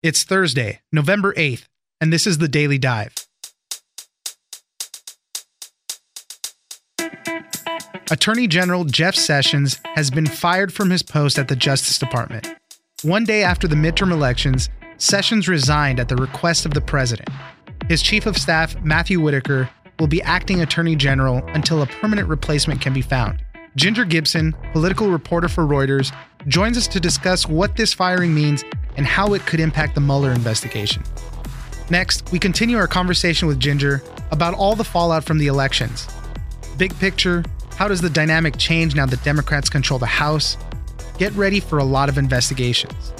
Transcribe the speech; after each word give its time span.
It's 0.00 0.22
Thursday, 0.22 0.78
November 0.92 1.32
8th, 1.32 1.64
and 2.00 2.12
this 2.12 2.24
is 2.24 2.38
the 2.38 2.46
Daily 2.46 2.78
Dive. 2.78 3.12
Attorney 8.08 8.46
General 8.46 8.84
Jeff 8.84 9.16
Sessions 9.16 9.80
has 9.96 10.12
been 10.12 10.26
fired 10.26 10.72
from 10.72 10.90
his 10.90 11.02
post 11.02 11.36
at 11.36 11.48
the 11.48 11.56
Justice 11.56 11.98
Department. 11.98 12.46
One 13.02 13.24
day 13.24 13.42
after 13.42 13.66
the 13.66 13.74
midterm 13.74 14.12
elections, 14.12 14.68
Sessions 14.98 15.48
resigned 15.48 15.98
at 15.98 16.08
the 16.08 16.14
request 16.14 16.64
of 16.64 16.74
the 16.74 16.80
president. 16.80 17.28
His 17.88 18.00
chief 18.00 18.26
of 18.26 18.38
staff, 18.38 18.80
Matthew 18.84 19.18
Whitaker, 19.18 19.68
will 19.98 20.06
be 20.06 20.22
acting 20.22 20.60
attorney 20.60 20.94
general 20.94 21.42
until 21.48 21.82
a 21.82 21.86
permanent 21.86 22.28
replacement 22.28 22.80
can 22.80 22.92
be 22.92 23.02
found. 23.02 23.42
Ginger 23.74 24.04
Gibson, 24.04 24.54
political 24.72 25.10
reporter 25.10 25.48
for 25.48 25.64
Reuters, 25.64 26.14
joins 26.46 26.78
us 26.78 26.86
to 26.86 27.00
discuss 27.00 27.48
what 27.48 27.74
this 27.74 27.92
firing 27.92 28.32
means 28.32 28.64
and 28.98 29.06
how 29.06 29.32
it 29.32 29.46
could 29.46 29.60
impact 29.60 29.94
the 29.94 30.00
Mueller 30.02 30.32
investigation. 30.32 31.02
Next, 31.88 32.30
we 32.30 32.38
continue 32.38 32.76
our 32.76 32.86
conversation 32.86 33.48
with 33.48 33.58
Ginger 33.58 34.02
about 34.30 34.52
all 34.52 34.76
the 34.76 34.84
fallout 34.84 35.24
from 35.24 35.38
the 35.38 35.46
elections. 35.46 36.06
Big 36.76 36.94
picture, 36.98 37.42
how 37.76 37.88
does 37.88 38.02
the 38.02 38.10
dynamic 38.10 38.58
change 38.58 38.94
now 38.94 39.06
that 39.06 39.22
Democrats 39.24 39.70
control 39.70 39.98
the 39.98 40.06
House? 40.06 40.58
Get 41.16 41.32
ready 41.32 41.60
for 41.60 41.78
a 41.78 41.84
lot 41.84 42.08
of 42.08 42.18
investigations. 42.18 43.12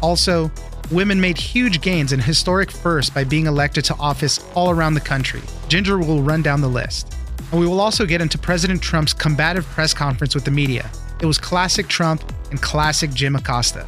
Also, 0.00 0.50
women 0.90 1.20
made 1.20 1.36
huge 1.36 1.80
gains 1.80 2.12
and 2.12 2.22
historic 2.22 2.70
firsts 2.70 3.10
by 3.10 3.22
being 3.22 3.46
elected 3.46 3.84
to 3.84 3.94
office 3.96 4.44
all 4.54 4.70
around 4.70 4.94
the 4.94 5.00
country. 5.00 5.42
Ginger 5.68 5.98
will 5.98 6.22
run 6.22 6.42
down 6.42 6.60
the 6.60 6.68
list. 6.68 7.14
And 7.52 7.60
we 7.60 7.66
will 7.66 7.80
also 7.80 8.06
get 8.06 8.20
into 8.20 8.38
President 8.38 8.82
Trump's 8.82 9.12
combative 9.12 9.66
press 9.66 9.92
conference 9.92 10.34
with 10.34 10.44
the 10.44 10.50
media. 10.50 10.90
It 11.20 11.26
was 11.26 11.38
classic 11.38 11.86
Trump 11.88 12.24
and 12.50 12.60
classic 12.60 13.12
Jim 13.12 13.36
Acosta. 13.36 13.86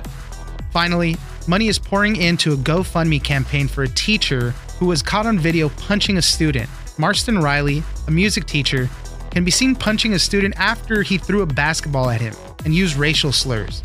Finally, 0.70 1.16
money 1.46 1.68
is 1.68 1.78
pouring 1.78 2.16
into 2.16 2.52
a 2.52 2.56
GoFundMe 2.56 3.22
campaign 3.22 3.68
for 3.68 3.84
a 3.84 3.88
teacher 3.88 4.50
who 4.78 4.86
was 4.86 5.02
caught 5.02 5.26
on 5.26 5.38
video 5.38 5.68
punching 5.68 6.16
a 6.18 6.22
student. 6.22 6.68
Marston 6.98 7.38
Riley, 7.38 7.84
a 8.06 8.10
music 8.10 8.46
teacher, 8.46 8.88
can 9.30 9.44
be 9.44 9.50
seen 9.50 9.74
punching 9.74 10.14
a 10.14 10.18
student 10.18 10.54
after 10.58 11.02
he 11.02 11.18
threw 11.18 11.42
a 11.42 11.46
basketball 11.46 12.08
at 12.10 12.20
him 12.20 12.34
and 12.64 12.74
used 12.74 12.96
racial 12.96 13.32
slurs. 13.32 13.82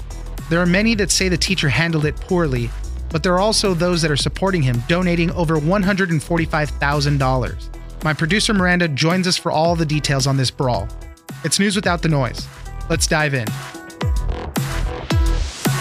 There 0.50 0.61
are 0.61 0.66
many 0.66 0.95
that 0.95 1.11
say 1.11 1.30
the 1.30 1.38
teacher 1.38 1.70
handled 1.70 2.06
it 2.06 2.16
poorly, 2.16 2.72
but 3.09 3.22
there 3.23 3.33
are 3.33 3.39
also 3.39 3.73
those 3.73 4.02
that 4.02 4.11
are 4.11 4.17
supporting 4.17 4.61
him, 4.61 4.83
donating 4.88 5.31
over 5.31 5.56
$145,000. 5.56 8.03
My 8.03 8.14
producer 8.14 8.53
Miranda 8.53 8.88
joins 8.88 9.28
us 9.28 9.38
for 9.38 9.52
all 9.52 9.76
the 9.76 9.86
details 9.86 10.28
on 10.28 10.38
this 10.38 10.52
brawl. 10.52 10.88
It's 11.44 11.59
news 11.59 11.76
without 11.76 12.02
the 12.02 12.09
noise. 12.09 12.48
Let's 12.89 13.08
dive 13.08 13.33
in. 13.33 13.48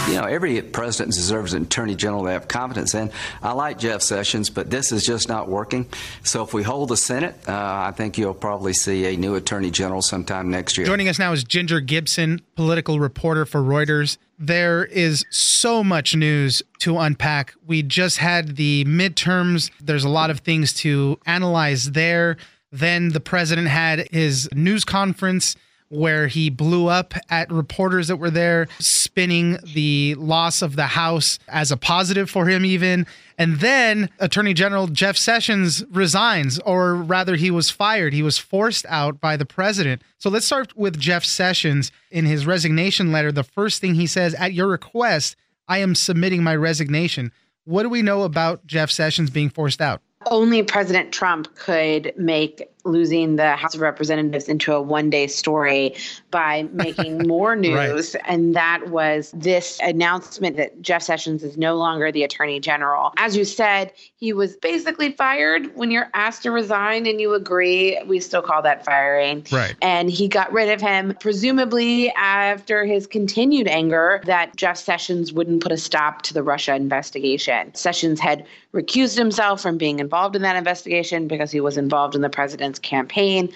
You 0.07 0.21
know, 0.21 0.25
every 0.27 0.61
president 0.61 1.15
deserves 1.15 1.53
an 1.53 1.63
attorney 1.63 1.95
general 1.95 2.21
they 2.21 2.33
have 2.33 2.47
confidence 2.47 2.93
in. 2.93 3.11
I 3.41 3.53
like 3.53 3.79
Jeff 3.79 4.03
Sessions, 4.03 4.51
but 4.51 4.69
this 4.69 4.91
is 4.91 5.03
just 5.03 5.27
not 5.27 5.49
working. 5.49 5.87
So 6.21 6.43
if 6.43 6.53
we 6.53 6.61
hold 6.61 6.89
the 6.89 6.97
Senate, 6.97 7.35
uh, 7.47 7.53
I 7.87 7.91
think 7.91 8.15
you'll 8.15 8.35
probably 8.35 8.73
see 8.73 9.05
a 9.13 9.17
new 9.17 9.33
attorney 9.33 9.71
general 9.71 10.03
sometime 10.03 10.51
next 10.51 10.77
year. 10.77 10.85
Joining 10.85 11.09
us 11.09 11.17
now 11.17 11.31
is 11.31 11.43
Ginger 11.43 11.79
Gibson, 11.79 12.39
political 12.55 12.99
reporter 12.99 13.47
for 13.47 13.61
Reuters. 13.61 14.17
There 14.37 14.85
is 14.85 15.25
so 15.31 15.83
much 15.83 16.15
news 16.15 16.61
to 16.79 16.99
unpack. 16.99 17.55
We 17.65 17.81
just 17.81 18.19
had 18.19 18.57
the 18.57 18.85
midterms. 18.85 19.71
There's 19.81 20.03
a 20.03 20.09
lot 20.09 20.29
of 20.29 20.41
things 20.41 20.71
to 20.75 21.17
analyze 21.25 21.91
there. 21.91 22.37
Then 22.71 23.09
the 23.09 23.19
president 23.19 23.69
had 23.69 24.07
his 24.11 24.49
news 24.53 24.85
conference 24.85 25.55
where 25.95 26.27
he 26.27 26.49
blew 26.49 26.87
up 26.87 27.13
at 27.29 27.51
reporters 27.51 28.07
that 28.07 28.17
were 28.17 28.29
there, 28.29 28.67
spinning 28.79 29.57
the 29.73 30.15
loss 30.15 30.61
of 30.61 30.75
the 30.75 30.87
House 30.87 31.39
as 31.47 31.71
a 31.71 31.77
positive 31.77 32.29
for 32.29 32.47
him, 32.47 32.65
even. 32.65 33.05
And 33.37 33.59
then 33.59 34.09
Attorney 34.19 34.53
General 34.53 34.87
Jeff 34.87 35.17
Sessions 35.17 35.83
resigns, 35.91 36.59
or 36.59 36.95
rather, 36.95 37.35
he 37.35 37.51
was 37.51 37.69
fired. 37.69 38.13
He 38.13 38.23
was 38.23 38.37
forced 38.37 38.85
out 38.87 39.19
by 39.19 39.35
the 39.37 39.45
president. 39.45 40.01
So 40.17 40.29
let's 40.29 40.45
start 40.45 40.75
with 40.77 40.99
Jeff 40.99 41.25
Sessions. 41.25 41.91
In 42.11 42.25
his 42.25 42.45
resignation 42.45 43.11
letter, 43.11 43.31
the 43.31 43.43
first 43.43 43.81
thing 43.81 43.95
he 43.95 44.07
says, 44.07 44.33
At 44.35 44.53
your 44.53 44.67
request, 44.67 45.35
I 45.67 45.79
am 45.79 45.95
submitting 45.95 46.43
my 46.43 46.55
resignation. 46.55 47.31
What 47.65 47.83
do 47.83 47.89
we 47.89 48.01
know 48.01 48.23
about 48.23 48.65
Jeff 48.67 48.91
Sessions 48.91 49.29
being 49.29 49.49
forced 49.49 49.81
out? 49.81 50.01
Only 50.27 50.63
President 50.63 51.11
Trump 51.11 51.55
could 51.55 52.13
make 52.15 52.63
losing 52.85 53.35
the 53.35 53.55
House 53.55 53.75
of 53.75 53.81
Representatives 53.81 54.47
into 54.47 54.73
a 54.73 54.81
one 54.81 55.09
day 55.09 55.27
story 55.27 55.95
by 56.31 56.63
making 56.71 57.27
more 57.27 57.55
news. 57.55 58.13
right. 58.15 58.23
And 58.25 58.55
that 58.55 58.89
was 58.89 59.31
this 59.35 59.79
announcement 59.83 60.57
that 60.57 60.81
Jeff 60.81 61.01
Sessions 61.01 61.43
is 61.43 61.57
no 61.57 61.75
longer 61.75 62.11
the 62.11 62.23
attorney 62.23 62.59
general. 62.59 63.13
As 63.17 63.35
you 63.35 63.45
said, 63.45 63.91
he 64.17 64.33
was 64.33 64.55
basically 64.57 65.11
fired 65.11 65.75
when 65.75 65.91
you're 65.91 66.09
asked 66.13 66.43
to 66.43 66.51
resign 66.51 67.05
and 67.07 67.19
you 67.19 67.33
agree. 67.33 67.99
We 68.05 68.19
still 68.19 68.41
call 68.41 68.61
that 68.61 68.85
firing. 68.85 69.45
Right. 69.51 69.75
And 69.81 70.09
he 70.09 70.27
got 70.27 70.51
rid 70.51 70.69
of 70.69 70.81
him, 70.81 71.15
presumably 71.19 72.11
after 72.11 72.85
his 72.85 73.07
continued 73.07 73.67
anger 73.67 74.21
that 74.25 74.55
Jeff 74.55 74.77
Sessions 74.77 75.33
wouldn't 75.33 75.63
put 75.63 75.71
a 75.71 75.77
stop 75.77 76.21
to 76.23 76.33
the 76.33 76.43
Russia 76.43 76.75
investigation. 76.75 77.73
Sessions 77.73 78.19
had 78.19 78.45
recused 78.73 79.17
himself 79.17 79.61
from 79.61 79.77
being 79.77 79.99
involved 79.99 80.35
in 80.35 80.41
that 80.41 80.55
investigation 80.55 81.27
because 81.27 81.51
he 81.51 81.61
was 81.61 81.77
involved 81.77 82.13
in 82.13 82.21
the 82.21 82.29
president's 82.29 82.74
campaign. 82.79 83.51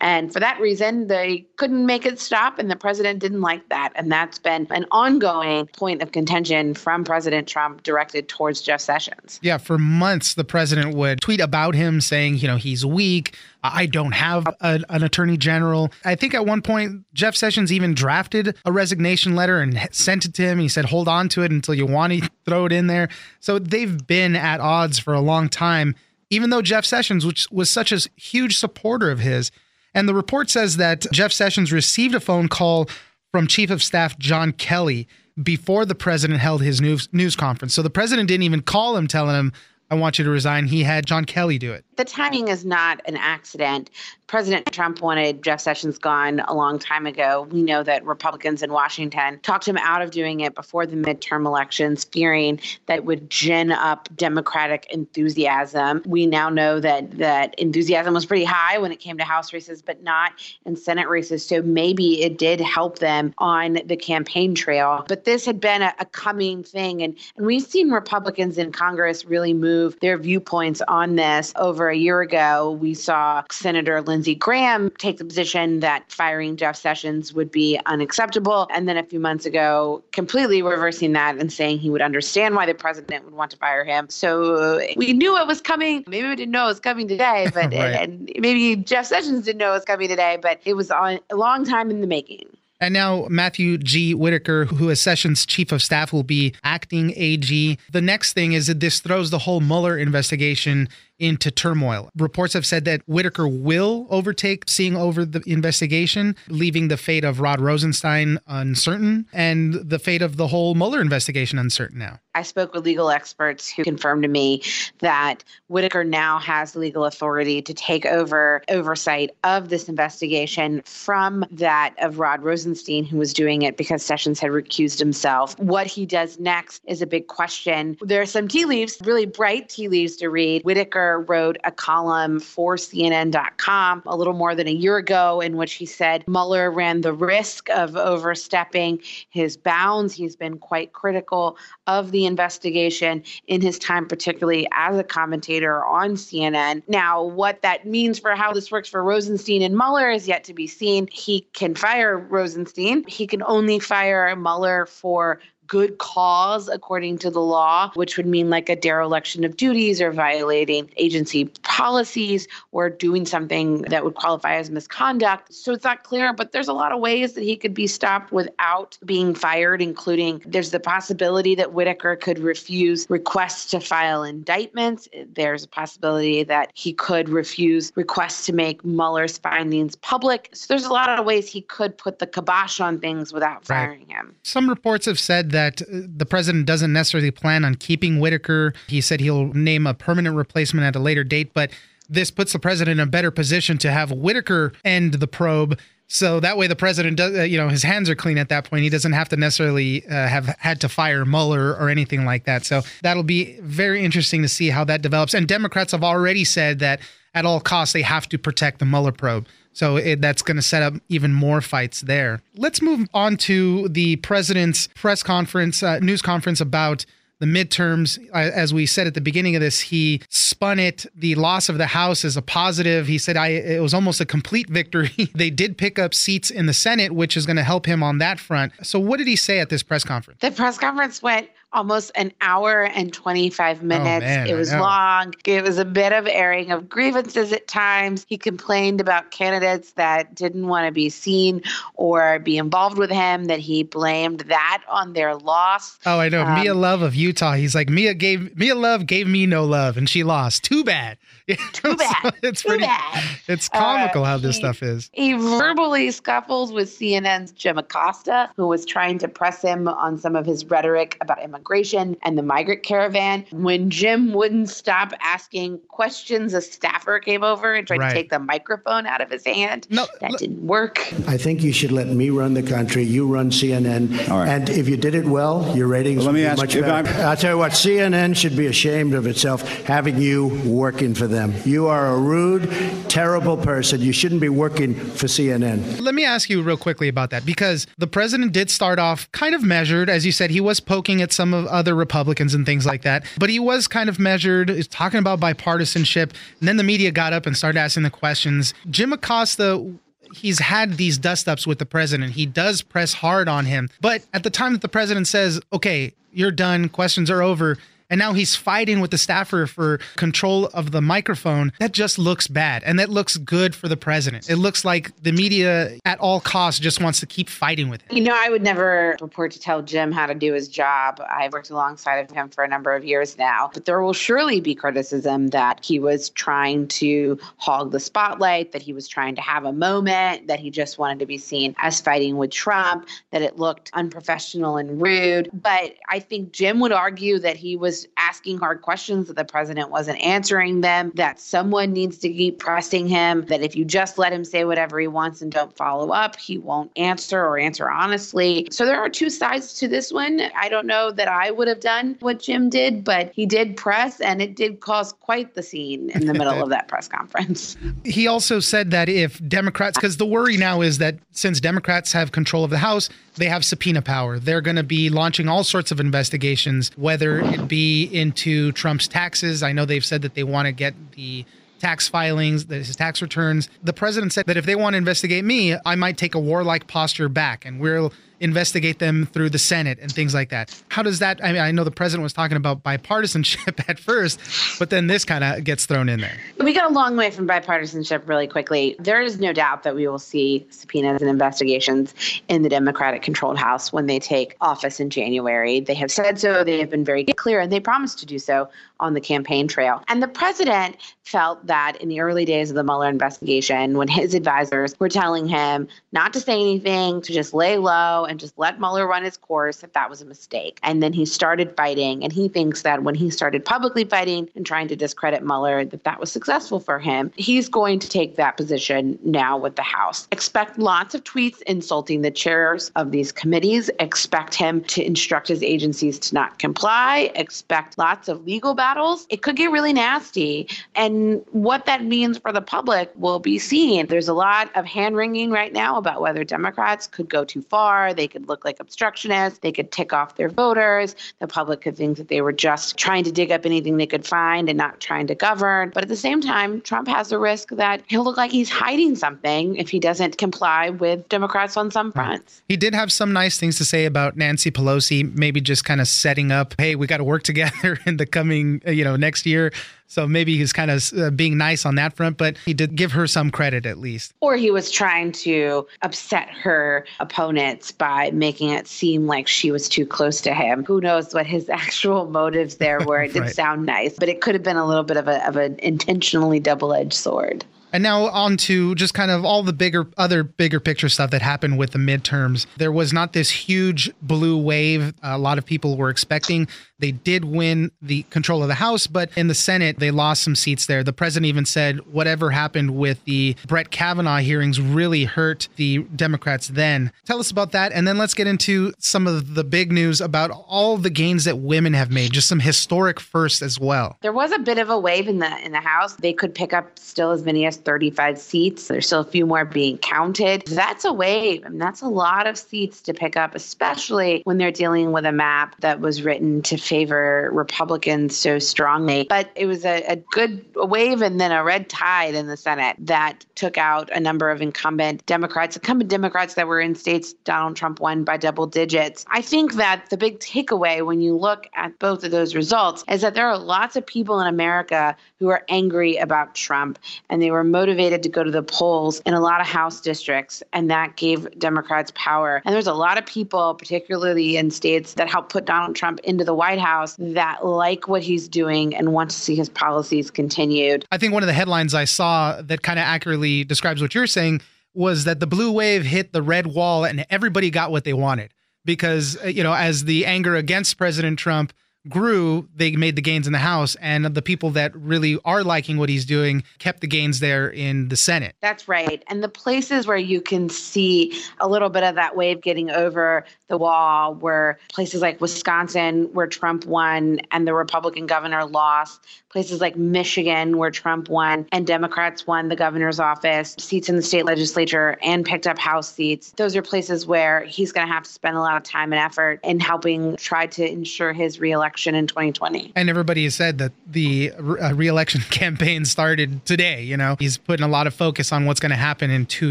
And 0.00 0.32
for 0.32 0.40
that 0.40 0.60
reason, 0.60 1.06
they 1.06 1.46
couldn't 1.56 1.86
make 1.86 2.06
it 2.06 2.18
stop, 2.18 2.58
and 2.58 2.70
the 2.70 2.76
president 2.76 3.18
didn't 3.18 3.40
like 3.40 3.68
that. 3.68 3.92
And 3.94 4.10
that's 4.10 4.38
been 4.38 4.66
an 4.70 4.86
ongoing 4.90 5.66
point 5.68 6.02
of 6.02 6.12
contention 6.12 6.74
from 6.74 7.04
President 7.04 7.48
Trump 7.48 7.82
directed 7.82 8.28
towards 8.28 8.62
Jeff 8.62 8.80
Sessions. 8.80 9.38
Yeah, 9.42 9.58
for 9.58 9.78
months, 9.78 10.34
the 10.34 10.44
president 10.44 10.94
would 10.94 11.20
tweet 11.20 11.40
about 11.40 11.74
him 11.74 12.00
saying, 12.00 12.38
you 12.38 12.48
know, 12.48 12.56
he's 12.56 12.84
weak. 12.84 13.36
I 13.62 13.86
don't 13.86 14.12
have 14.12 14.46
a, 14.60 14.80
an 14.88 15.02
attorney 15.02 15.38
general. 15.38 15.90
I 16.04 16.16
think 16.16 16.34
at 16.34 16.44
one 16.44 16.60
point, 16.60 17.04
Jeff 17.14 17.34
Sessions 17.34 17.72
even 17.72 17.94
drafted 17.94 18.56
a 18.64 18.72
resignation 18.72 19.34
letter 19.34 19.60
and 19.60 19.88
sent 19.90 20.26
it 20.26 20.34
to 20.34 20.42
him. 20.42 20.58
He 20.58 20.68
said, 20.68 20.84
hold 20.84 21.08
on 21.08 21.28
to 21.30 21.42
it 21.42 21.50
until 21.50 21.74
you 21.74 21.86
want 21.86 22.12
to 22.12 22.28
throw 22.44 22.66
it 22.66 22.72
in 22.72 22.88
there. 22.88 23.08
So 23.40 23.58
they've 23.58 24.06
been 24.06 24.36
at 24.36 24.60
odds 24.60 24.98
for 24.98 25.14
a 25.14 25.20
long 25.20 25.48
time 25.48 25.94
even 26.30 26.50
though 26.50 26.62
Jeff 26.62 26.84
Sessions, 26.84 27.24
which 27.24 27.50
was 27.50 27.70
such 27.70 27.92
a 27.92 28.00
huge 28.16 28.58
supporter 28.58 29.10
of 29.10 29.20
his, 29.20 29.50
and 29.94 30.08
the 30.08 30.14
report 30.14 30.50
says 30.50 30.76
that 30.76 31.06
Jeff 31.12 31.32
Sessions 31.32 31.72
received 31.72 32.14
a 32.14 32.20
phone 32.20 32.48
call 32.48 32.88
from 33.30 33.46
Chief 33.46 33.70
of 33.70 33.82
Staff 33.82 34.18
John 34.18 34.52
Kelly 34.52 35.08
before 35.40 35.84
the 35.84 35.94
president 35.94 36.40
held 36.40 36.62
his 36.62 36.80
news 36.80 37.08
news 37.12 37.36
conference. 37.36 37.74
So 37.74 37.82
the 37.82 37.90
president 37.90 38.28
didn't 38.28 38.44
even 38.44 38.62
call 38.62 38.96
him 38.96 39.06
telling 39.06 39.36
him, 39.36 39.52
I 39.90 39.96
want 39.96 40.18
you 40.18 40.24
to 40.24 40.30
resign. 40.30 40.66
He 40.66 40.82
had 40.82 41.06
John 41.06 41.24
Kelly 41.24 41.58
do 41.58 41.72
it. 41.72 41.84
The 41.96 42.04
timing 42.04 42.48
is 42.48 42.64
not 42.64 43.00
an 43.06 43.16
accident. 43.16 43.90
President 44.26 44.72
Trump 44.72 45.00
wanted 45.00 45.44
Jeff 45.44 45.60
Sessions 45.60 45.98
gone 45.98 46.40
a 46.40 46.54
long 46.54 46.78
time 46.78 47.06
ago. 47.06 47.46
We 47.52 47.62
know 47.62 47.82
that 47.84 48.04
Republicans 48.04 48.62
in 48.62 48.72
Washington 48.72 49.38
talked 49.40 49.68
him 49.68 49.76
out 49.76 50.02
of 50.02 50.10
doing 50.10 50.40
it 50.40 50.54
before 50.54 50.86
the 50.86 50.96
midterm 50.96 51.46
elections, 51.46 52.04
fearing 52.04 52.58
that 52.86 52.96
it 52.96 53.04
would 53.04 53.30
gin 53.30 53.70
up 53.70 54.08
Democratic 54.16 54.86
enthusiasm. 54.90 56.02
We 56.06 56.26
now 56.26 56.48
know 56.48 56.80
that 56.80 57.18
that 57.18 57.54
enthusiasm 57.60 58.14
was 58.14 58.26
pretty 58.26 58.44
high 58.44 58.78
when 58.78 58.90
it 58.90 58.98
came 58.98 59.18
to 59.18 59.24
House 59.24 59.52
races, 59.52 59.82
but 59.82 60.02
not 60.02 60.32
in 60.64 60.74
Senate 60.74 61.08
races. 61.08 61.46
So 61.46 61.62
maybe 61.62 62.22
it 62.22 62.38
did 62.38 62.60
help 62.60 62.98
them 62.98 63.34
on 63.38 63.78
the 63.84 63.96
campaign 63.96 64.54
trail. 64.54 65.04
But 65.06 65.24
this 65.24 65.44
had 65.44 65.60
been 65.60 65.82
a, 65.82 65.94
a 66.00 66.06
coming 66.06 66.64
thing, 66.64 67.02
and 67.02 67.16
and 67.36 67.46
we've 67.46 67.62
seen 67.62 67.90
Republicans 67.90 68.58
in 68.58 68.72
Congress 68.72 69.24
really 69.24 69.52
move 69.52 69.73
their 70.00 70.18
viewpoints 70.18 70.82
on 70.88 71.16
this. 71.16 71.52
Over 71.56 71.88
a 71.88 71.96
year 71.96 72.20
ago, 72.20 72.72
we 72.72 72.94
saw 72.94 73.42
Senator 73.50 74.00
Lindsey 74.02 74.34
Graham 74.34 74.90
take 74.98 75.18
the 75.18 75.24
position 75.24 75.80
that 75.80 76.10
firing 76.10 76.56
Jeff 76.56 76.76
Sessions 76.76 77.32
would 77.32 77.50
be 77.50 77.78
unacceptable. 77.86 78.66
And 78.74 78.88
then 78.88 78.96
a 78.96 79.04
few 79.04 79.20
months 79.20 79.46
ago, 79.46 80.02
completely 80.12 80.62
reversing 80.62 81.12
that 81.12 81.36
and 81.36 81.52
saying 81.52 81.78
he 81.78 81.90
would 81.90 82.02
understand 82.02 82.54
why 82.54 82.66
the 82.66 82.74
president 82.74 83.24
would 83.24 83.34
want 83.34 83.50
to 83.52 83.56
fire 83.56 83.84
him. 83.84 84.08
So 84.08 84.54
uh, 84.54 84.80
we 84.96 85.12
knew 85.12 85.36
it 85.38 85.46
was 85.46 85.60
coming. 85.60 86.04
Maybe 86.06 86.28
we 86.28 86.36
didn't 86.36 86.52
know 86.52 86.64
it 86.64 86.68
was 86.68 86.80
coming 86.80 87.08
today, 87.08 87.50
but 87.52 87.64
right. 87.72 87.74
and 87.74 88.30
maybe 88.38 88.76
Jeff 88.76 89.06
Sessions 89.06 89.44
didn't 89.44 89.58
know 89.58 89.70
it 89.70 89.74
was 89.74 89.84
coming 89.84 90.08
today, 90.08 90.38
but 90.40 90.60
it 90.64 90.74
was 90.74 90.90
on 90.90 91.20
a 91.30 91.36
long 91.36 91.64
time 91.64 91.90
in 91.90 92.00
the 92.00 92.06
making. 92.06 92.46
And 92.84 92.92
now 92.92 93.26
Matthew 93.30 93.78
G. 93.78 94.12
Whitaker, 94.12 94.66
who 94.66 94.90
is 94.90 95.00
Sessions' 95.00 95.46
chief 95.46 95.72
of 95.72 95.80
staff, 95.80 96.12
will 96.12 96.22
be 96.22 96.54
acting 96.62 97.14
AG. 97.16 97.78
The 97.90 98.02
next 98.02 98.34
thing 98.34 98.52
is 98.52 98.66
that 98.66 98.80
this 98.80 99.00
throws 99.00 99.30
the 99.30 99.38
whole 99.38 99.60
Mueller 99.60 99.96
investigation 99.96 100.90
into 101.18 101.50
turmoil. 101.50 102.10
Reports 102.16 102.54
have 102.54 102.66
said 102.66 102.84
that 102.84 103.02
Whitaker 103.06 103.48
will 103.48 104.06
overtake 104.10 104.64
seeing 104.68 104.96
over 104.96 105.24
the 105.24 105.42
investigation, 105.46 106.36
leaving 106.48 106.88
the 106.88 106.96
fate 106.96 107.24
of 107.24 107.40
Rod 107.40 107.60
Rosenstein 107.60 108.38
uncertain 108.46 109.26
and 109.32 109.74
the 109.74 109.98
fate 109.98 110.22
of 110.22 110.36
the 110.36 110.48
whole 110.48 110.74
Mueller 110.74 111.00
investigation 111.00 111.58
uncertain 111.58 111.98
now. 111.98 112.20
I 112.36 112.42
spoke 112.42 112.74
with 112.74 112.84
legal 112.84 113.10
experts 113.10 113.70
who 113.70 113.84
confirmed 113.84 114.24
to 114.24 114.28
me 114.28 114.62
that 114.98 115.44
Whitaker 115.68 116.02
now 116.02 116.38
has 116.40 116.74
legal 116.74 117.04
authority 117.04 117.62
to 117.62 117.72
take 117.72 118.04
over 118.06 118.62
oversight 118.68 119.30
of 119.44 119.68
this 119.68 119.88
investigation 119.88 120.82
from 120.84 121.44
that 121.52 121.94
of 121.98 122.18
Rod 122.18 122.42
Rosenstein, 122.42 123.04
who 123.04 123.18
was 123.18 123.32
doing 123.32 123.62
it 123.62 123.76
because 123.76 124.02
Sessions 124.02 124.40
had 124.40 124.50
recused 124.50 124.98
himself. 124.98 125.56
What 125.60 125.86
he 125.86 126.06
does 126.06 126.40
next 126.40 126.82
is 126.88 127.00
a 127.00 127.06
big 127.06 127.28
question. 127.28 127.96
There 128.02 128.20
are 128.20 128.26
some 128.26 128.48
tea 128.48 128.64
leaves, 128.64 128.98
really 129.04 129.26
bright 129.26 129.68
tea 129.68 129.86
leaves 129.86 130.16
to 130.16 130.28
read. 130.28 130.62
Whitaker 130.64 131.13
wrote 131.20 131.56
a 131.64 131.70
column 131.70 132.40
for 132.40 132.76
CNN.com 132.76 134.02
a 134.06 134.16
little 134.16 134.32
more 134.32 134.54
than 134.54 134.68
a 134.68 134.72
year 134.72 134.96
ago 134.96 135.40
in 135.40 135.56
which 135.56 135.74
he 135.74 135.86
said 135.86 136.24
Mueller 136.26 136.70
ran 136.70 137.00
the 137.00 137.12
risk 137.12 137.68
of 137.70 137.96
overstepping 137.96 139.00
his 139.30 139.56
bounds. 139.56 140.14
He's 140.14 140.36
been 140.36 140.58
quite 140.58 140.92
critical 140.92 141.56
of 141.86 142.10
the 142.10 142.26
investigation 142.26 143.22
in 143.46 143.60
his 143.60 143.78
time, 143.78 144.06
particularly 144.06 144.66
as 144.72 144.98
a 144.98 145.04
commentator 145.04 145.84
on 145.84 146.12
CNN. 146.12 146.82
Now, 146.88 147.22
what 147.22 147.62
that 147.62 147.86
means 147.86 148.18
for 148.18 148.34
how 148.34 148.52
this 148.52 148.70
works 148.70 148.88
for 148.88 149.02
Rosenstein 149.02 149.62
and 149.62 149.76
Mueller 149.76 150.10
is 150.10 150.28
yet 150.28 150.44
to 150.44 150.54
be 150.54 150.66
seen. 150.66 151.08
He 151.10 151.46
can 151.52 151.74
fire 151.74 152.18
Rosenstein. 152.18 153.04
He 153.06 153.26
can 153.26 153.42
only 153.42 153.78
fire 153.78 154.34
Mueller 154.36 154.86
for 154.86 155.40
good 155.66 155.98
cause 155.98 156.68
according 156.68 157.18
to 157.18 157.30
the 157.30 157.40
law, 157.40 157.90
which 157.94 158.16
would 158.16 158.26
mean 158.26 158.50
like 158.50 158.68
a 158.68 158.76
dereliction 158.76 159.44
of 159.44 159.56
duties 159.56 160.00
or 160.00 160.12
violating 160.12 160.90
agency 160.96 161.46
policies 161.62 162.46
or 162.72 162.90
doing 162.90 163.26
something 163.26 163.82
that 163.82 164.04
would 164.04 164.14
qualify 164.14 164.54
as 164.54 164.70
misconduct. 164.70 165.52
So 165.52 165.72
it's 165.72 165.84
not 165.84 166.04
clear, 166.04 166.32
but 166.32 166.52
there's 166.52 166.68
a 166.68 166.72
lot 166.72 166.92
of 166.92 167.00
ways 167.00 167.34
that 167.34 167.44
he 167.44 167.56
could 167.56 167.74
be 167.74 167.86
stopped 167.86 168.32
without 168.32 168.98
being 169.04 169.34
fired, 169.34 169.80
including 169.80 170.42
there's 170.46 170.70
the 170.70 170.80
possibility 170.80 171.54
that 171.54 171.72
Whitaker 171.72 172.16
could 172.16 172.38
refuse 172.38 173.06
requests 173.08 173.70
to 173.70 173.80
file 173.80 174.22
indictments. 174.22 175.08
There's 175.34 175.64
a 175.64 175.68
possibility 175.68 176.44
that 176.44 176.70
he 176.74 176.92
could 176.92 177.28
refuse 177.28 177.92
requests 177.94 178.46
to 178.46 178.52
make 178.52 178.84
Mueller's 178.84 179.38
findings 179.38 179.96
public. 179.96 180.50
So 180.52 180.66
there's 180.68 180.84
a 180.84 180.92
lot 180.92 181.08
of 181.18 181.24
ways 181.24 181.48
he 181.48 181.62
could 181.62 181.96
put 181.96 182.18
the 182.18 182.26
kibosh 182.26 182.80
on 182.80 183.00
things 183.00 183.32
without 183.32 183.64
firing 183.64 184.06
right. 184.08 184.16
him. 184.16 184.34
Some 184.42 184.68
reports 184.68 185.06
have 185.06 185.18
said 185.18 185.50
that 185.54 185.80
uh, 185.82 186.02
the 186.16 186.26
president 186.26 186.66
doesn't 186.66 186.92
necessarily 186.92 187.30
plan 187.30 187.64
on 187.64 187.74
keeping 187.76 188.20
Whitaker. 188.20 188.74
He 188.86 189.00
said 189.00 189.20
he'll 189.20 189.46
name 189.54 189.86
a 189.86 189.94
permanent 189.94 190.36
replacement 190.36 190.86
at 190.86 190.94
a 190.94 190.98
later 190.98 191.24
date, 191.24 191.54
but 191.54 191.70
this 192.08 192.30
puts 192.30 192.52
the 192.52 192.58
president 192.58 193.00
in 193.00 193.08
a 193.08 193.10
better 193.10 193.30
position 193.30 193.78
to 193.78 193.90
have 193.90 194.12
Whitaker 194.12 194.72
end 194.84 195.14
the 195.14 195.26
probe. 195.26 195.78
So 196.06 196.38
that 196.40 196.58
way, 196.58 196.66
the 196.66 196.76
president 196.76 197.16
does, 197.16 197.36
uh, 197.36 197.42
you 197.42 197.56
know, 197.56 197.70
his 197.70 197.82
hands 197.82 198.10
are 198.10 198.14
clean 198.14 198.36
at 198.36 198.50
that 198.50 198.68
point. 198.68 198.82
He 198.82 198.90
doesn't 198.90 199.14
have 199.14 199.30
to 199.30 199.36
necessarily 199.36 200.06
uh, 200.06 200.28
have 200.28 200.46
had 200.58 200.80
to 200.82 200.88
fire 200.88 201.24
Mueller 201.24 201.74
or 201.74 201.88
anything 201.88 202.26
like 202.26 202.44
that. 202.44 202.64
So 202.66 202.82
that'll 203.02 203.22
be 203.22 203.58
very 203.60 204.04
interesting 204.04 204.42
to 204.42 204.48
see 204.48 204.68
how 204.68 204.84
that 204.84 205.00
develops. 205.00 205.32
And 205.32 205.48
Democrats 205.48 205.92
have 205.92 206.04
already 206.04 206.44
said 206.44 206.78
that 206.80 207.00
at 207.34 207.46
all 207.46 207.58
costs 207.58 207.94
they 207.94 208.02
have 208.02 208.28
to 208.28 208.38
protect 208.38 208.80
the 208.80 208.84
Mueller 208.84 209.12
probe. 209.12 209.46
So 209.74 209.96
it, 209.96 210.20
that's 210.20 210.40
going 210.40 210.56
to 210.56 210.62
set 210.62 210.82
up 210.82 210.94
even 211.08 211.34
more 211.34 211.60
fights 211.60 212.00
there. 212.00 212.40
Let's 212.56 212.80
move 212.80 213.08
on 213.12 213.36
to 213.38 213.88
the 213.88 214.16
president's 214.16 214.88
press 214.94 215.22
conference, 215.22 215.82
uh, 215.82 215.98
news 215.98 216.22
conference 216.22 216.60
about 216.60 217.04
the 217.40 217.46
midterms. 217.46 218.18
As 218.30 218.72
we 218.72 218.86
said 218.86 219.06
at 219.06 219.14
the 219.14 219.20
beginning 219.20 219.56
of 219.56 219.60
this, 219.60 219.80
he 219.80 220.22
spun 220.30 220.78
it, 220.78 221.04
the 221.14 221.34
loss 221.34 221.68
of 221.68 221.78
the 221.78 221.88
House 221.88 222.24
as 222.24 222.36
a 222.36 222.42
positive. 222.42 223.06
He 223.06 223.18
said 223.18 223.36
I, 223.36 223.48
it 223.48 223.82
was 223.82 223.92
almost 223.92 224.20
a 224.20 224.24
complete 224.24 224.70
victory. 224.70 225.10
they 225.34 225.50
did 225.50 225.76
pick 225.76 225.98
up 225.98 226.14
seats 226.14 226.50
in 226.50 226.66
the 226.66 226.72
Senate, 226.72 227.12
which 227.12 227.36
is 227.36 227.44
going 227.44 227.56
to 227.56 227.64
help 227.64 227.86
him 227.86 228.02
on 228.02 228.18
that 228.18 228.38
front. 228.38 228.72
So, 228.82 228.98
what 228.98 229.18
did 229.18 229.26
he 229.26 229.36
say 229.36 229.58
at 229.58 229.68
this 229.68 229.82
press 229.82 230.04
conference? 230.04 230.40
The 230.40 230.52
press 230.52 230.78
conference 230.78 231.22
went 231.22 231.48
almost 231.74 232.12
an 232.14 232.32
hour 232.40 232.84
and 232.84 233.12
25 233.12 233.82
minutes. 233.82 234.24
Oh, 234.24 234.28
man, 234.28 234.46
it 234.46 234.54
was 234.54 234.72
long. 234.72 235.34
It 235.44 235.62
was 235.62 235.76
a 235.78 235.84
bit 235.84 236.12
of 236.12 236.26
airing 236.28 236.70
of 236.70 236.88
grievances 236.88 237.52
at 237.52 237.66
times. 237.66 238.24
He 238.28 238.38
complained 238.38 239.00
about 239.00 239.32
candidates 239.32 239.92
that 239.92 240.34
didn't 240.34 240.68
want 240.68 240.86
to 240.86 240.92
be 240.92 241.10
seen 241.10 241.62
or 241.94 242.38
be 242.38 242.56
involved 242.56 242.96
with 242.96 243.10
him, 243.10 243.46
that 243.46 243.58
he 243.58 243.82
blamed 243.82 244.40
that 244.40 244.82
on 244.88 245.12
their 245.12 245.34
loss. 245.34 245.98
Oh, 246.06 246.20
I 246.20 246.28
know. 246.28 246.44
Um, 246.44 246.60
Mia 246.60 246.74
Love 246.74 247.02
of 247.02 247.14
Utah. 247.14 247.54
He's 247.54 247.74
like, 247.74 247.88
Mia 247.88 248.14
gave 248.14 248.56
Mia 248.56 248.74
Love 248.74 249.06
gave 249.06 249.26
me 249.26 249.44
no 249.44 249.64
love 249.64 249.96
and 249.96 250.08
she 250.08 250.22
lost. 250.22 250.62
Too 250.64 250.84
bad. 250.84 251.18
Too 251.72 251.96
bad. 251.96 252.34
it's 252.42 252.62
Too 252.62 252.68
pretty 252.68 252.84
bad. 252.84 253.24
It's 253.48 253.68
comical 253.68 254.22
uh, 254.22 254.26
how 254.26 254.38
this 254.38 254.56
he, 254.56 254.62
stuff 254.62 254.82
is. 254.82 255.10
He 255.12 255.34
verbally 255.34 256.10
scuffles 256.10 256.72
with 256.72 256.88
CNN's 256.88 257.52
Jim 257.52 257.76
Acosta, 257.76 258.48
who 258.56 258.68
was 258.68 258.86
trying 258.86 259.18
to 259.18 259.28
press 259.28 259.60
him 259.60 259.88
on 259.88 260.16
some 260.16 260.36
of 260.36 260.46
his 260.46 260.64
rhetoric 260.64 261.18
about 261.20 261.42
immigration 261.42 261.63
immigration 261.64 262.16
and 262.22 262.36
the 262.36 262.42
migrant 262.42 262.82
caravan. 262.82 263.46
When 263.50 263.88
Jim 263.90 264.32
wouldn't 264.32 264.68
stop 264.68 265.12
asking 265.20 265.80
questions, 265.88 266.52
a 266.52 266.60
staffer 266.60 267.18
came 267.18 267.42
over 267.42 267.74
and 267.74 267.86
tried 267.86 268.00
right. 268.00 268.08
to 268.10 268.14
take 268.14 268.30
the 268.30 268.38
microphone 268.38 269.06
out 269.06 269.20
of 269.20 269.30
his 269.30 269.44
hand. 269.44 269.86
No, 269.90 270.06
that 270.20 270.32
l- 270.32 270.36
didn't 270.36 270.66
work. 270.66 270.98
I 271.26 271.38
think 271.38 271.62
you 271.62 271.72
should 271.72 271.92
let 271.92 272.08
me 272.08 272.30
run 272.30 272.54
the 272.54 272.62
country. 272.62 273.02
You 273.02 273.26
run 273.26 273.50
CNN. 273.50 274.28
All 274.28 274.40
right. 274.40 274.48
And 274.48 274.68
if 274.68 274.88
you 274.88 274.96
did 274.96 275.14
it 275.14 275.24
well, 275.24 275.74
your 275.76 275.86
ratings 275.86 276.18
well, 276.18 276.26
let 276.26 276.34
me 276.34 276.44
ask, 276.44 276.58
much 276.58 276.74
better. 276.74 277.08
I'll 277.22 277.36
tell 277.36 277.52
you 277.52 277.58
what, 277.58 277.72
CNN 277.72 278.36
should 278.36 278.56
be 278.56 278.66
ashamed 278.66 279.14
of 279.14 279.26
itself 279.26 279.62
having 279.84 280.18
you 280.18 280.60
working 280.66 281.14
for 281.14 281.26
them. 281.26 281.54
You 281.64 281.86
are 281.86 282.08
a 282.08 282.18
rude, 282.18 282.70
terrible 283.08 283.56
person. 283.56 284.00
You 284.00 284.12
shouldn't 284.12 284.40
be 284.40 284.48
working 284.48 284.94
for 284.94 285.26
CNN. 285.26 286.00
Let 286.00 286.14
me 286.14 286.24
ask 286.24 286.50
you 286.50 286.62
real 286.62 286.76
quickly 286.76 287.08
about 287.08 287.30
that 287.30 287.46
because 287.46 287.86
the 287.96 288.06
president 288.06 288.52
did 288.52 288.70
start 288.70 288.98
off 288.98 289.30
kind 289.32 289.54
of 289.54 289.62
measured. 289.62 290.10
As 290.10 290.26
you 290.26 290.32
said, 290.32 290.50
he 290.50 290.60
was 290.60 290.80
poking 290.80 291.22
at 291.22 291.32
some 291.32 291.53
of 291.54 291.66
other 291.66 291.94
Republicans 291.94 292.54
and 292.54 292.66
things 292.66 292.86
like 292.86 293.02
that. 293.02 293.24
But 293.38 293.50
he 293.50 293.58
was 293.58 293.88
kind 293.88 294.08
of 294.08 294.18
measured, 294.18 294.68
He's 294.68 294.88
talking 294.88 295.18
about 295.18 295.40
bipartisanship. 295.40 296.32
And 296.60 296.68
then 296.68 296.76
the 296.76 296.84
media 296.84 297.10
got 297.10 297.32
up 297.32 297.46
and 297.46 297.56
started 297.56 297.78
asking 297.78 298.02
the 298.02 298.10
questions. 298.10 298.74
Jim 298.90 299.12
Acosta 299.12 299.94
he's 300.34 300.58
had 300.58 300.94
these 300.94 301.16
dust 301.18 301.48
ups 301.48 301.66
with 301.66 301.78
the 301.78 301.86
president. 301.86 302.32
He 302.32 302.46
does 302.46 302.82
press 302.82 303.14
hard 303.14 303.48
on 303.48 303.66
him. 303.66 303.88
But 304.00 304.24
at 304.32 304.42
the 304.42 304.50
time 304.50 304.72
that 304.72 304.82
the 304.82 304.88
president 304.88 305.28
says, 305.28 305.60
okay, 305.72 306.12
you're 306.32 306.50
done, 306.50 306.88
questions 306.88 307.30
are 307.30 307.42
over, 307.42 307.78
and 308.14 308.20
now 308.20 308.32
he's 308.32 308.54
fighting 308.54 309.00
with 309.00 309.10
the 309.10 309.18
staffer 309.18 309.66
for 309.66 309.98
control 310.14 310.66
of 310.66 310.92
the 310.92 311.02
microphone. 311.02 311.72
That 311.80 311.90
just 311.90 312.16
looks 312.16 312.46
bad. 312.46 312.84
And 312.84 312.96
that 313.00 313.10
looks 313.10 313.36
good 313.38 313.74
for 313.74 313.88
the 313.88 313.96
president. 313.96 314.48
It 314.48 314.54
looks 314.54 314.84
like 314.84 315.10
the 315.20 315.32
media 315.32 315.98
at 316.04 316.20
all 316.20 316.38
costs 316.38 316.78
just 316.78 317.02
wants 317.02 317.18
to 317.18 317.26
keep 317.26 317.48
fighting 317.48 317.88
with 317.88 318.02
him. 318.02 318.16
You 318.16 318.22
know, 318.22 318.36
I 318.38 318.50
would 318.50 318.62
never 318.62 319.16
purport 319.18 319.50
to 319.50 319.58
tell 319.58 319.82
Jim 319.82 320.12
how 320.12 320.26
to 320.26 320.34
do 320.34 320.52
his 320.52 320.68
job. 320.68 321.20
I've 321.28 321.52
worked 321.52 321.70
alongside 321.70 322.18
of 322.18 322.30
him 322.30 322.50
for 322.50 322.62
a 322.62 322.68
number 322.68 322.94
of 322.94 323.04
years 323.04 323.36
now. 323.36 323.72
But 323.74 323.84
there 323.84 324.00
will 324.00 324.12
surely 324.12 324.60
be 324.60 324.76
criticism 324.76 325.48
that 325.48 325.84
he 325.84 325.98
was 325.98 326.30
trying 326.30 326.86
to 326.86 327.36
hog 327.56 327.90
the 327.90 327.98
spotlight, 327.98 328.70
that 328.70 328.82
he 328.82 328.92
was 328.92 329.08
trying 329.08 329.34
to 329.34 329.42
have 329.42 329.64
a 329.64 329.72
moment, 329.72 330.46
that 330.46 330.60
he 330.60 330.70
just 330.70 330.98
wanted 330.98 331.18
to 331.18 331.26
be 331.26 331.36
seen 331.36 331.74
as 331.78 332.00
fighting 332.00 332.36
with 332.36 332.52
Trump, 332.52 333.08
that 333.32 333.42
it 333.42 333.58
looked 333.58 333.90
unprofessional 333.92 334.76
and 334.76 335.02
rude. 335.02 335.50
But 335.52 335.96
I 336.08 336.20
think 336.20 336.52
Jim 336.52 336.78
would 336.78 336.92
argue 336.92 337.40
that 337.40 337.56
he 337.56 337.74
was 337.74 338.03
asking 338.16 338.58
hard 338.58 338.82
questions 338.82 339.28
that 339.28 339.36
the 339.36 339.44
president 339.44 339.90
wasn't 339.90 340.20
answering 340.20 340.80
them, 340.80 341.12
that 341.14 341.40
someone 341.40 341.92
needs 341.92 342.18
to 342.18 342.28
keep 342.28 342.58
pressing 342.58 343.06
him, 343.06 343.44
that 343.46 343.62
if 343.62 343.76
you 343.76 343.84
just 343.84 344.18
let 344.18 344.32
him 344.32 344.44
say 344.44 344.64
whatever 344.64 344.98
he 344.98 345.06
wants 345.06 345.42
and 345.42 345.52
don't 345.52 345.76
follow 345.76 346.10
up, 346.10 346.36
he 346.36 346.58
won't 346.58 346.90
answer 346.96 347.40
or 347.40 347.58
answer 347.58 347.90
honestly. 347.90 348.68
So 348.70 348.86
there 348.86 349.00
are 349.00 349.08
two 349.08 349.30
sides 349.30 349.74
to 349.74 349.88
this 349.88 350.12
one. 350.12 350.40
I 350.56 350.68
don't 350.68 350.86
know 350.86 351.10
that 351.12 351.28
I 351.28 351.50
would 351.50 351.68
have 351.68 351.80
done 351.80 352.16
what 352.20 352.40
Jim 352.40 352.70
did, 352.70 353.04
but 353.04 353.32
he 353.34 353.46
did 353.46 353.76
press 353.76 354.20
and 354.20 354.40
it 354.42 354.56
did 354.56 354.80
cause 354.80 355.12
quite 355.12 355.54
the 355.54 355.62
scene 355.62 356.10
in 356.10 356.26
the 356.26 356.34
middle 356.38 356.62
of 356.62 356.70
that 356.70 356.88
press 356.88 357.08
conference. 357.08 357.76
He 358.04 358.26
also 358.26 358.60
said 358.60 358.90
that 358.90 359.08
if 359.08 359.46
Democrats, 359.48 359.96
because 359.96 360.16
the 360.16 360.26
worry 360.26 360.56
now 360.56 360.80
is 360.80 360.98
that 360.98 361.16
since 361.32 361.60
Democrats 361.60 362.12
have 362.12 362.32
control 362.32 362.64
of 362.64 362.70
the 362.70 362.78
House, 362.78 363.08
they 363.36 363.46
have 363.46 363.64
subpoena 363.64 364.02
power. 364.02 364.38
They're 364.38 364.60
going 364.60 364.76
to 364.76 364.82
be 364.82 365.10
launching 365.10 365.48
all 365.48 365.64
sorts 365.64 365.90
of 365.90 366.00
investigations, 366.00 366.90
whether 366.96 367.40
it 367.40 367.68
be 367.68 367.93
into 368.02 368.72
Trump's 368.72 369.08
taxes. 369.08 369.62
I 369.62 369.72
know 369.72 369.84
they've 369.84 370.04
said 370.04 370.22
that 370.22 370.34
they 370.34 370.44
want 370.44 370.66
to 370.66 370.72
get 370.72 370.94
the 371.12 371.44
tax 371.78 372.08
filings, 372.08 372.64
his 372.64 372.96
tax 372.96 373.20
returns. 373.20 373.68
The 373.82 373.92
president 373.92 374.32
said 374.32 374.46
that 374.46 374.56
if 374.56 374.66
they 374.66 374.74
want 374.74 374.94
to 374.94 374.98
investigate 374.98 375.44
me, 375.44 375.76
I 375.84 375.94
might 375.94 376.16
take 376.16 376.34
a 376.34 376.40
warlike 376.40 376.86
posture 376.86 377.28
back, 377.28 377.64
and 377.64 377.78
we'll 377.78 378.12
investigate 378.40 378.98
them 378.98 379.26
through 379.26 379.50
the 379.50 379.58
Senate 379.58 379.98
and 380.00 380.12
things 380.12 380.34
like 380.34 380.50
that. 380.50 380.80
How 380.88 381.02
does 381.02 381.18
that? 381.20 381.42
I 381.42 381.52
mean, 381.52 381.60
I 381.60 381.70
know 381.70 381.84
the 381.84 381.90
president 381.90 382.22
was 382.22 382.32
talking 382.32 382.56
about 382.56 382.82
bipartisanship 382.82 383.82
at 383.88 383.98
first, 383.98 384.40
but 384.78 384.90
then 384.90 385.06
this 385.06 385.24
kind 385.24 385.44
of 385.44 385.64
gets 385.64 385.86
thrown 385.86 386.08
in 386.08 386.20
there. 386.20 386.36
We 386.58 386.72
got 386.72 386.90
a 386.90 386.94
long 386.94 387.16
way 387.16 387.30
from 387.30 387.46
bipartisanship 387.46 388.28
really 388.28 388.46
quickly. 388.46 388.96
There 388.98 389.22
is 389.22 389.38
no 389.38 389.52
doubt 389.52 389.82
that 389.84 389.94
we 389.94 390.06
will 390.08 390.18
see 390.18 390.66
subpoenas 390.70 391.20
and 391.20 391.30
investigations 391.30 392.14
in 392.48 392.62
the 392.62 392.68
Democratic 392.68 393.22
controlled 393.22 393.58
House 393.58 393.92
when 393.92 394.06
they 394.06 394.18
take 394.18 394.56
office 394.60 395.00
in 395.00 395.10
January. 395.10 395.80
They 395.80 395.94
have 395.94 396.10
said 396.10 396.38
so, 396.38 396.64
they 396.64 396.78
have 396.80 396.90
been 396.90 397.04
very 397.04 397.24
clear, 397.24 397.60
and 397.60 397.72
they 397.72 397.80
promised 397.80 398.18
to 398.20 398.26
do 398.26 398.38
so 398.38 398.68
on 399.00 399.14
the 399.14 399.20
campaign 399.20 399.68
trail. 399.68 400.02
And 400.08 400.22
the 400.22 400.28
president 400.28 400.96
felt 401.24 401.66
that 401.66 401.96
in 402.00 402.08
the 402.08 402.20
early 402.20 402.44
days 402.44 402.70
of 402.70 402.76
the 402.76 402.84
Mueller 402.84 403.08
investigation, 403.08 403.96
when 403.96 404.08
his 404.08 404.34
advisors 404.34 404.98
were 405.00 405.08
telling 405.08 405.46
him 405.46 405.88
not 406.12 406.32
to 406.34 406.40
say 406.40 406.54
anything, 406.54 407.20
to 407.22 407.32
just 407.32 407.54
lay 407.54 407.76
low 407.76 408.23
and 408.24 408.40
just 408.40 408.58
let 408.58 408.80
Mueller 408.80 409.06
run 409.06 409.24
his 409.24 409.36
course, 409.36 409.82
if 409.82 409.92
that 409.92 410.10
was 410.10 410.22
a 410.22 410.24
mistake. 410.24 410.78
And 410.82 411.02
then 411.02 411.12
he 411.12 411.24
started 411.24 411.74
fighting. 411.76 412.22
And 412.22 412.32
he 412.32 412.48
thinks 412.48 412.82
that 412.82 413.02
when 413.02 413.14
he 413.14 413.30
started 413.30 413.64
publicly 413.64 414.04
fighting 414.04 414.48
and 414.54 414.64
trying 414.64 414.88
to 414.88 414.96
discredit 414.96 415.44
Mueller, 415.44 415.84
that 415.84 416.04
that 416.04 416.20
was 416.20 416.30
successful 416.30 416.80
for 416.80 416.98
him. 416.98 417.32
He's 417.36 417.68
going 417.68 417.98
to 417.98 418.08
take 418.08 418.36
that 418.36 418.56
position 418.56 419.18
now 419.24 419.58
with 419.58 419.76
the 419.76 419.82
House. 419.82 420.28
Expect 420.32 420.78
lots 420.78 421.14
of 421.14 421.24
tweets 421.24 421.62
insulting 421.62 422.22
the 422.22 422.30
chairs 422.30 422.90
of 422.96 423.10
these 423.10 423.32
committees. 423.32 423.90
Expect 424.00 424.54
him 424.54 424.82
to 424.84 425.04
instruct 425.04 425.48
his 425.48 425.62
agencies 425.62 426.18
to 426.20 426.34
not 426.34 426.58
comply. 426.58 427.30
Expect 427.34 427.98
lots 427.98 428.28
of 428.28 428.44
legal 428.44 428.74
battles. 428.74 429.26
It 429.28 429.42
could 429.42 429.56
get 429.56 429.70
really 429.70 429.92
nasty. 429.92 430.68
And 430.94 431.44
what 431.52 431.86
that 431.86 432.04
means 432.04 432.38
for 432.38 432.52
the 432.52 432.62
public 432.62 433.12
will 433.16 433.38
be 433.38 433.58
seen. 433.58 434.06
There's 434.06 434.28
a 434.28 434.34
lot 434.34 434.70
of 434.74 434.84
hand 434.84 435.16
wringing 435.16 435.50
right 435.50 435.72
now 435.72 435.98
about 435.98 436.20
whether 436.20 436.44
Democrats 436.44 437.06
could 437.06 437.28
go 437.28 437.44
too 437.44 437.62
far. 437.62 438.13
They 438.14 438.28
could 438.28 438.48
look 438.48 438.64
like 438.64 438.78
obstructionists. 438.80 439.60
They 439.60 439.72
could 439.72 439.92
tick 439.92 440.12
off 440.12 440.36
their 440.36 440.48
voters. 440.48 441.14
The 441.40 441.46
public 441.46 441.82
could 441.82 441.96
think 441.96 442.16
that 442.18 442.28
they 442.28 442.40
were 442.40 442.52
just 442.52 442.96
trying 442.96 443.24
to 443.24 443.32
dig 443.32 443.50
up 443.50 443.66
anything 443.66 443.96
they 443.96 444.06
could 444.06 444.26
find 444.26 444.68
and 444.68 444.78
not 444.78 445.00
trying 445.00 445.26
to 445.28 445.34
govern. 445.34 445.90
But 445.94 446.04
at 446.04 446.08
the 446.08 446.16
same 446.16 446.40
time, 446.40 446.80
Trump 446.80 447.08
has 447.08 447.28
the 447.28 447.38
risk 447.38 447.70
that 447.70 448.02
he'll 448.06 448.24
look 448.24 448.36
like 448.36 448.50
he's 448.50 448.70
hiding 448.70 449.16
something 449.16 449.76
if 449.76 449.88
he 449.88 449.98
doesn't 449.98 450.38
comply 450.38 450.90
with 450.90 451.28
Democrats 451.28 451.76
on 451.76 451.90
some 451.90 452.12
fronts. 452.12 452.62
He 452.68 452.76
did 452.76 452.94
have 452.94 453.12
some 453.12 453.32
nice 453.32 453.58
things 453.58 453.76
to 453.78 453.84
say 453.84 454.04
about 454.04 454.36
Nancy 454.36 454.70
Pelosi, 454.70 455.36
maybe 455.36 455.60
just 455.60 455.84
kind 455.84 456.00
of 456.00 456.08
setting 456.08 456.52
up, 456.52 456.74
hey, 456.78 456.94
we 456.94 457.06
got 457.06 457.18
to 457.18 457.24
work 457.24 457.42
together 457.42 457.98
in 458.06 458.16
the 458.16 458.26
coming, 458.26 458.80
you 458.86 459.04
know, 459.04 459.16
next 459.16 459.46
year. 459.46 459.72
So 460.06 460.26
maybe 460.26 460.56
he's 460.56 460.72
kind 460.72 460.90
of 460.90 461.12
uh, 461.16 461.30
being 461.30 461.56
nice 461.56 461.84
on 461.84 461.96
that 461.96 462.14
front, 462.14 462.36
but 462.36 462.56
he 462.64 462.74
did 462.74 462.94
give 462.94 463.12
her 463.12 463.26
some 463.26 463.50
credit 463.50 463.86
at 463.86 463.98
least. 463.98 464.32
Or 464.40 464.56
he 464.56 464.70
was 464.70 464.90
trying 464.90 465.32
to 465.32 465.86
upset 466.02 466.48
her 466.50 467.06
opponents 467.20 467.90
by 467.90 468.30
making 468.32 468.70
it 468.70 468.86
seem 468.86 469.26
like 469.26 469.48
she 469.48 469.70
was 469.70 469.88
too 469.88 470.06
close 470.06 470.40
to 470.42 470.54
him. 470.54 470.84
Who 470.84 471.00
knows 471.00 471.34
what 471.34 471.46
his 471.46 471.68
actual 471.70 472.26
motives 472.26 472.76
there 472.76 473.00
were? 473.00 473.22
It 473.22 473.32
did 473.32 473.40
right. 473.42 473.54
sound 473.54 473.86
nice, 473.86 474.16
but 474.18 474.28
it 474.28 474.40
could 474.40 474.54
have 474.54 474.62
been 474.62 474.76
a 474.76 474.86
little 474.86 475.04
bit 475.04 475.16
of 475.16 475.28
a 475.28 475.46
of 475.46 475.56
an 475.56 475.76
intentionally 475.80 476.60
double 476.60 476.94
edged 476.94 477.14
sword. 477.14 477.64
And 477.94 478.02
now 478.02 478.24
on 478.24 478.56
to 478.56 478.96
just 478.96 479.14
kind 479.14 479.30
of 479.30 479.44
all 479.44 479.62
the 479.62 479.72
bigger, 479.72 480.08
other 480.16 480.42
bigger 480.42 480.80
picture 480.80 481.08
stuff 481.08 481.30
that 481.30 481.42
happened 481.42 481.78
with 481.78 481.92
the 481.92 481.98
midterms. 482.00 482.66
There 482.76 482.90
was 482.90 483.12
not 483.12 483.34
this 483.34 483.50
huge 483.50 484.10
blue 484.20 484.58
wave 484.58 485.14
a 485.22 485.38
lot 485.38 485.58
of 485.58 485.64
people 485.64 485.96
were 485.96 486.10
expecting. 486.10 486.66
They 486.98 487.12
did 487.12 487.44
win 487.44 487.92
the 488.02 488.22
control 488.30 488.62
of 488.62 488.68
the 488.68 488.74
House, 488.74 489.06
but 489.06 489.30
in 489.36 489.46
the 489.46 489.54
Senate, 489.54 489.98
they 489.98 490.10
lost 490.10 490.42
some 490.42 490.56
seats 490.56 490.86
there. 490.86 491.04
The 491.04 491.12
president 491.12 491.46
even 491.46 491.66
said 491.66 491.98
whatever 492.12 492.50
happened 492.50 492.96
with 492.96 493.24
the 493.26 493.56
Brett 493.66 493.90
Kavanaugh 493.90 494.38
hearings 494.38 494.80
really 494.80 495.24
hurt 495.24 495.68
the 495.76 495.98
Democrats 496.16 496.68
then. 496.68 497.12
Tell 497.24 497.38
us 497.38 497.50
about 497.50 497.72
that. 497.72 497.92
And 497.92 498.08
then 498.08 498.18
let's 498.18 498.34
get 498.34 498.46
into 498.46 498.92
some 498.98 499.26
of 499.26 499.54
the 499.54 499.64
big 499.64 499.92
news 499.92 500.20
about 500.20 500.50
all 500.50 500.96
the 500.96 501.10
gains 501.10 501.44
that 501.44 501.58
women 501.58 501.94
have 501.94 502.10
made, 502.10 502.32
just 502.32 502.48
some 502.48 502.60
historic 502.60 503.20
firsts 503.20 503.62
as 503.62 503.78
well. 503.78 504.16
There 504.22 504.32
was 504.32 504.50
a 504.50 504.58
bit 504.58 504.78
of 504.78 504.90
a 504.90 504.98
wave 504.98 505.28
in 505.28 505.38
the 505.38 505.64
in 505.64 505.72
the 505.72 505.80
House. 505.80 506.14
They 506.14 506.32
could 506.32 506.54
pick 506.54 506.72
up 506.72 506.98
still 506.98 507.30
as 507.30 507.44
many 507.44 507.66
as 507.66 507.76
35 507.84 508.38
seats. 508.38 508.88
There's 508.88 509.06
still 509.06 509.20
a 509.20 509.24
few 509.24 509.46
more 509.46 509.64
being 509.64 509.98
counted. 509.98 510.66
That's 510.66 511.04
a 511.04 511.12
wave. 511.12 511.64
and 511.64 511.80
that's 511.80 512.02
a 512.02 512.08
lot 512.08 512.46
of 512.46 512.56
seats 512.56 513.00
to 513.02 513.14
pick 513.14 513.36
up, 513.36 513.54
especially 513.54 514.42
when 514.44 514.58
they're 514.58 514.72
dealing 514.72 515.12
with 515.12 515.24
a 515.24 515.32
map 515.32 515.80
that 515.80 516.00
was 516.00 516.22
written 516.22 516.62
to 516.62 516.76
favor 516.76 517.50
Republicans 517.52 518.36
so 518.36 518.58
strongly. 518.58 519.26
But 519.28 519.50
it 519.54 519.66
was 519.66 519.84
a, 519.84 520.02
a 520.08 520.16
good 520.16 520.64
wave 520.74 521.22
and 521.22 521.40
then 521.40 521.52
a 521.52 521.62
red 521.64 521.88
tide 521.88 522.34
in 522.34 522.46
the 522.46 522.56
Senate 522.56 522.96
that 523.00 523.44
took 523.54 523.78
out 523.78 524.10
a 524.12 524.20
number 524.20 524.50
of 524.50 524.60
incumbent 524.62 525.24
Democrats, 525.26 525.76
incumbent 525.76 526.10
Democrats 526.10 526.54
that 526.54 526.66
were 526.66 526.80
in 526.80 526.94
states 526.94 527.32
Donald 527.44 527.76
Trump 527.76 528.00
won 528.00 528.24
by 528.24 528.36
double 528.36 528.66
digits. 528.66 529.24
I 529.30 529.40
think 529.40 529.74
that 529.74 530.10
the 530.10 530.16
big 530.16 530.40
takeaway 530.40 531.04
when 531.04 531.20
you 531.20 531.36
look 531.36 531.68
at 531.74 531.98
both 531.98 532.24
of 532.24 532.30
those 532.30 532.54
results 532.54 533.04
is 533.08 533.20
that 533.20 533.34
there 533.34 533.48
are 533.48 533.58
lots 533.58 533.96
of 533.96 534.06
people 534.06 534.40
in 534.40 534.46
America 534.46 535.16
who 535.44 535.50
are 535.50 535.62
angry 535.68 536.16
about 536.16 536.54
Trump 536.54 536.98
and 537.28 537.42
they 537.42 537.50
were 537.50 537.62
motivated 537.62 538.22
to 538.22 538.30
go 538.30 538.42
to 538.42 538.50
the 538.50 538.62
polls 538.62 539.20
in 539.26 539.34
a 539.34 539.40
lot 539.40 539.60
of 539.60 539.66
House 539.66 540.00
districts, 540.00 540.62
and 540.72 540.90
that 540.90 541.16
gave 541.16 541.46
Democrats 541.58 542.10
power. 542.14 542.62
And 542.64 542.74
there's 542.74 542.86
a 542.86 542.94
lot 542.94 543.18
of 543.18 543.26
people, 543.26 543.74
particularly 543.74 544.56
in 544.56 544.70
states 544.70 545.12
that 545.14 545.28
helped 545.28 545.52
put 545.52 545.66
Donald 545.66 545.96
Trump 545.96 546.20
into 546.20 546.44
the 546.44 546.54
White 546.54 546.78
House 546.78 547.14
that 547.18 547.66
like 547.66 548.08
what 548.08 548.22
he's 548.22 548.48
doing 548.48 548.96
and 548.96 549.12
want 549.12 549.28
to 549.32 549.36
see 549.36 549.54
his 549.54 549.68
policies 549.68 550.30
continued. 550.30 551.04
I 551.12 551.18
think 551.18 551.34
one 551.34 551.42
of 551.42 551.46
the 551.46 551.52
headlines 551.52 551.92
I 551.92 552.06
saw 552.06 552.62
that 552.62 552.80
kind 552.80 552.98
of 552.98 553.04
accurately 553.04 553.64
describes 553.64 554.00
what 554.00 554.14
you're 554.14 554.26
saying 554.26 554.62
was 554.94 555.24
that 555.24 555.40
the 555.40 555.46
blue 555.46 555.70
wave 555.70 556.06
hit 556.06 556.32
the 556.32 556.40
red 556.40 556.68
wall 556.68 557.04
and 557.04 557.26
everybody 557.28 557.68
got 557.68 557.90
what 557.90 558.04
they 558.04 558.14
wanted 558.14 558.54
because 558.86 559.36
uh, 559.44 559.48
you 559.48 559.62
know 559.62 559.74
as 559.74 560.04
the 560.04 560.24
anger 560.24 560.54
against 560.56 560.96
President 560.96 561.38
Trump 561.38 561.74
grew, 562.08 562.68
they 562.76 562.92
made 562.92 563.16
the 563.16 563.22
gains 563.22 563.46
in 563.46 563.52
the 563.52 563.58
House, 563.58 563.96
and 563.96 564.24
the 564.26 564.42
people 564.42 564.70
that 564.70 564.94
really 564.94 565.38
are 565.44 565.62
liking 565.62 565.96
what 565.96 566.08
he's 566.08 566.24
doing 566.24 566.62
kept 566.78 567.00
the 567.00 567.06
gains 567.06 567.40
there 567.40 567.68
in 567.68 568.08
the 568.08 568.16
Senate. 568.16 568.54
That's 568.60 568.88
right. 568.88 569.22
And 569.28 569.42
the 569.42 569.48
places 569.48 570.06
where 570.06 570.16
you 570.16 570.40
can 570.40 570.68
see 570.68 571.32
a 571.60 571.68
little 571.68 571.88
bit 571.88 572.02
of 572.02 572.14
that 572.16 572.36
wave 572.36 572.60
getting 572.60 572.90
over 572.90 573.44
the 573.68 573.78
wall 573.78 574.34
were 574.34 574.78
places 574.92 575.22
like 575.22 575.40
Wisconsin, 575.40 576.30
where 576.32 576.46
Trump 576.46 576.84
won 576.84 577.40
and 577.50 577.66
the 577.66 577.74
Republican 577.74 578.26
governor 578.26 578.64
lost, 578.64 579.24
places 579.54 579.80
like 579.80 579.96
Michigan, 579.96 580.76
where 580.76 580.90
Trump 580.90 581.30
won 581.30 581.66
and 581.72 581.86
Democrats 581.86 582.46
won 582.46 582.68
the 582.68 582.76
governor's 582.76 583.18
office, 583.18 583.74
seats 583.78 584.10
in 584.10 584.16
the 584.16 584.22
state 584.22 584.44
legislature, 584.44 585.16
and 585.22 585.46
picked 585.46 585.66
up 585.66 585.78
House 585.78 586.12
seats. 586.12 586.50
Those 586.58 586.76
are 586.76 586.82
places 586.82 587.26
where 587.26 587.64
he's 587.64 587.92
going 587.92 588.06
to 588.06 588.12
have 588.12 588.24
to 588.24 588.30
spend 588.30 588.56
a 588.56 588.60
lot 588.60 588.76
of 588.76 588.82
time 588.82 589.12
and 589.12 589.20
effort 589.20 589.60
in 589.64 589.80
helping 589.80 590.36
try 590.36 590.66
to 590.66 590.86
ensure 590.86 591.32
his 591.32 591.58
reelection 591.58 591.94
election 591.94 592.16
in 592.16 592.26
2020. 592.26 592.92
And 592.96 593.08
everybody 593.08 593.44
has 593.44 593.54
said 593.54 593.78
that 593.78 593.92
the 594.06 594.52
uh, 594.52 594.94
reelection 594.94 595.40
campaign 595.50 596.04
started 596.04 596.64
today. 596.66 597.02
You 597.02 597.16
know, 597.16 597.36
he's 597.38 597.56
putting 597.56 597.84
a 597.84 597.88
lot 597.88 598.08
of 598.08 598.14
focus 598.14 598.52
on 598.52 598.66
what's 598.66 598.80
going 598.80 598.90
to 598.90 598.96
happen 598.96 599.30
in 599.30 599.46
two 599.46 599.70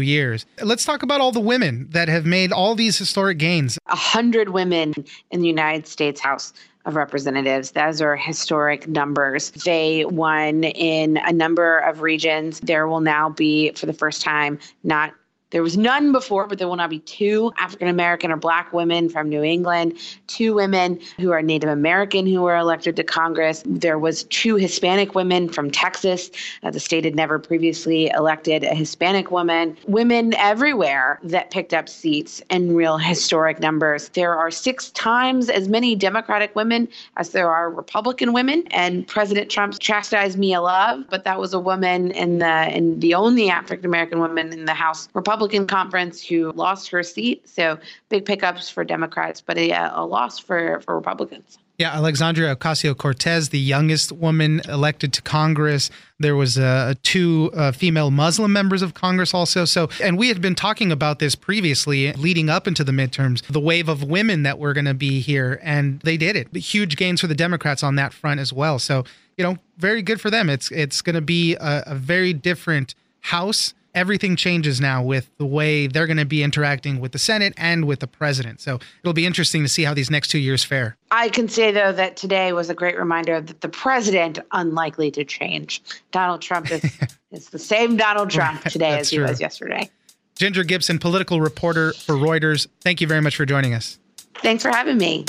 years. 0.00 0.46
Let's 0.62 0.84
talk 0.84 1.02
about 1.02 1.20
all 1.20 1.32
the 1.32 1.40
women 1.40 1.88
that 1.90 2.08
have 2.08 2.24
made 2.24 2.52
all 2.52 2.74
these 2.74 2.96
historic 2.96 3.38
gains. 3.38 3.78
A 3.88 3.96
hundred 3.96 4.50
women 4.50 4.94
in 5.30 5.40
the 5.40 5.48
United 5.48 5.86
States 5.86 6.20
House 6.20 6.54
of 6.84 6.96
Representatives. 6.96 7.70
Those 7.70 8.00
are 8.00 8.16
historic 8.16 8.86
numbers. 8.86 9.50
They 9.50 10.04
won 10.04 10.64
in 10.64 11.16
a 11.18 11.32
number 11.32 11.78
of 11.78 12.02
regions. 12.02 12.60
There 12.60 12.86
will 12.86 13.00
now 13.00 13.30
be, 13.30 13.72
for 13.72 13.86
the 13.86 13.92
first 13.92 14.22
time, 14.22 14.58
not 14.82 15.14
there 15.54 15.62
was 15.62 15.76
none 15.76 16.10
before, 16.10 16.48
but 16.48 16.58
there 16.58 16.66
will 16.66 16.74
now 16.74 16.88
be 16.88 16.98
two 16.98 17.52
African 17.60 17.86
American 17.86 18.32
or 18.32 18.36
Black 18.36 18.72
women 18.72 19.08
from 19.08 19.28
New 19.28 19.44
England, 19.44 19.96
two 20.26 20.52
women 20.52 20.98
who 21.20 21.30
are 21.30 21.42
Native 21.42 21.70
American 21.70 22.26
who 22.26 22.42
were 22.42 22.56
elected 22.56 22.96
to 22.96 23.04
Congress. 23.04 23.62
There 23.64 23.96
was 23.96 24.24
two 24.24 24.56
Hispanic 24.56 25.14
women 25.14 25.48
from 25.48 25.70
Texas. 25.70 26.32
Uh, 26.64 26.72
the 26.72 26.80
state 26.80 27.04
had 27.04 27.14
never 27.14 27.38
previously 27.38 28.08
elected 28.08 28.64
a 28.64 28.74
Hispanic 28.74 29.30
woman. 29.30 29.76
Women 29.86 30.34
everywhere 30.34 31.20
that 31.22 31.52
picked 31.52 31.72
up 31.72 31.88
seats 31.88 32.42
in 32.50 32.74
real 32.74 32.98
historic 32.98 33.60
numbers. 33.60 34.08
There 34.08 34.34
are 34.34 34.50
six 34.50 34.90
times 34.90 35.48
as 35.48 35.68
many 35.68 35.94
Democratic 35.94 36.56
women 36.56 36.88
as 37.16 37.30
there 37.30 37.48
are 37.48 37.70
Republican 37.70 38.32
women. 38.32 38.64
And 38.72 39.06
President 39.06 39.52
Trump 39.52 39.78
chastised 39.78 40.36
Mia 40.36 40.60
Love, 40.60 41.04
but 41.10 41.22
that 41.22 41.38
was 41.38 41.54
a 41.54 41.60
woman 41.60 42.10
in 42.10 42.40
the 42.40 42.76
in 42.76 42.98
the 42.98 43.14
only 43.14 43.50
African 43.50 43.86
American 43.86 44.18
woman 44.18 44.52
in 44.52 44.64
the 44.64 44.74
House 44.74 45.08
Republican 45.14 45.43
Republican 45.44 45.66
conference 45.66 46.24
who 46.24 46.52
lost 46.52 46.88
her 46.88 47.02
seat. 47.02 47.46
So 47.46 47.78
big 48.08 48.24
pickups 48.24 48.70
for 48.70 48.82
Democrats, 48.82 49.42
but 49.42 49.58
a, 49.58 49.72
a 49.72 50.04
loss 50.04 50.38
for, 50.38 50.80
for 50.80 50.94
Republicans. 50.94 51.58
Yeah, 51.76 51.92
Alexandria 51.92 52.54
Ocasio 52.54 52.96
Cortez, 52.96 53.50
the 53.50 53.58
youngest 53.58 54.12
woman 54.12 54.62
elected 54.68 55.12
to 55.14 55.22
Congress. 55.22 55.90
There 56.18 56.36
was 56.36 56.56
uh, 56.56 56.94
two 57.02 57.50
uh, 57.54 57.72
female 57.72 58.10
Muslim 58.10 58.52
members 58.52 58.80
of 58.80 58.94
Congress 58.94 59.34
also. 59.34 59.64
So, 59.64 59.90
and 60.00 60.16
we 60.16 60.28
had 60.28 60.40
been 60.40 60.54
talking 60.54 60.92
about 60.92 61.18
this 61.18 61.34
previously, 61.34 62.12
leading 62.12 62.48
up 62.48 62.66
into 62.68 62.84
the 62.84 62.92
midterms, 62.92 63.42
the 63.42 63.60
wave 63.60 63.88
of 63.88 64.04
women 64.04 64.44
that 64.44 64.58
were 64.58 64.72
going 64.72 64.84
to 64.84 64.94
be 64.94 65.20
here, 65.20 65.60
and 65.62 66.00
they 66.00 66.16
did 66.16 66.36
it. 66.36 66.54
Huge 66.56 66.96
gains 66.96 67.20
for 67.20 67.26
the 67.26 67.34
Democrats 67.34 67.82
on 67.82 67.96
that 67.96 68.12
front 68.14 68.38
as 68.38 68.52
well. 68.52 68.78
So, 68.78 69.04
you 69.36 69.42
know, 69.42 69.58
very 69.76 70.00
good 70.00 70.20
for 70.20 70.30
them. 70.30 70.48
It's 70.48 70.70
it's 70.70 71.02
going 71.02 71.16
to 71.16 71.20
be 71.20 71.56
a, 71.56 71.82
a 71.88 71.94
very 71.96 72.32
different 72.32 72.94
House 73.20 73.74
everything 73.94 74.36
changes 74.36 74.80
now 74.80 75.02
with 75.02 75.30
the 75.38 75.46
way 75.46 75.86
they're 75.86 76.06
going 76.06 76.16
to 76.16 76.24
be 76.24 76.42
interacting 76.42 77.00
with 77.00 77.12
the 77.12 77.18
Senate 77.18 77.54
and 77.56 77.84
with 77.84 78.00
the 78.00 78.06
president. 78.06 78.60
So 78.60 78.78
it'll 79.02 79.12
be 79.12 79.26
interesting 79.26 79.62
to 79.62 79.68
see 79.68 79.84
how 79.84 79.94
these 79.94 80.10
next 80.10 80.28
two 80.28 80.38
years 80.38 80.64
fare. 80.64 80.96
I 81.10 81.28
can 81.28 81.48
say, 81.48 81.70
though, 81.70 81.92
that 81.92 82.16
today 82.16 82.52
was 82.52 82.70
a 82.70 82.74
great 82.74 82.98
reminder 82.98 83.40
that 83.40 83.60
the 83.60 83.68
president 83.68 84.38
unlikely 84.52 85.10
to 85.12 85.24
change. 85.24 85.82
Donald 86.10 86.42
Trump 86.42 86.70
is, 86.70 86.84
is 87.30 87.50
the 87.50 87.58
same 87.58 87.96
Donald 87.96 88.30
Trump 88.30 88.62
today 88.64 88.98
as 88.98 89.10
he 89.10 89.18
was 89.18 89.40
yesterday. 89.40 89.90
Ginger 90.36 90.64
Gibson, 90.64 90.98
political 90.98 91.40
reporter 91.40 91.92
for 91.92 92.14
Reuters. 92.16 92.66
Thank 92.80 93.00
you 93.00 93.06
very 93.06 93.20
much 93.20 93.36
for 93.36 93.46
joining 93.46 93.72
us. 93.72 93.98
Thanks 94.42 94.62
for 94.62 94.70
having 94.70 94.98
me. 94.98 95.24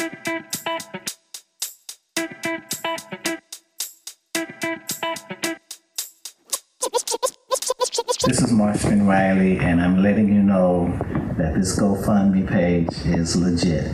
This 8.36 8.44
is 8.44 8.52
Marston 8.52 9.08
Riley, 9.08 9.60
and 9.60 9.80
I'm 9.80 10.04
letting 10.04 10.28
you 10.28 10.44
know 10.44 10.90
that 11.38 11.56
this 11.56 11.80
GoFundMe 11.80 12.46
page 12.46 12.90
is 13.06 13.34
legit. 13.38 13.90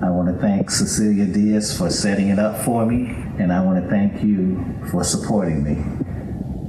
I 0.00 0.10
want 0.10 0.32
to 0.32 0.40
thank 0.40 0.70
Cecilia 0.70 1.24
Diaz 1.24 1.76
for 1.76 1.90
setting 1.90 2.28
it 2.28 2.38
up 2.38 2.64
for 2.64 2.86
me, 2.86 3.06
and 3.40 3.52
I 3.52 3.60
want 3.62 3.82
to 3.82 3.90
thank 3.90 4.22
you 4.22 4.64
for 4.92 5.02
supporting 5.02 5.64
me. 5.64 5.72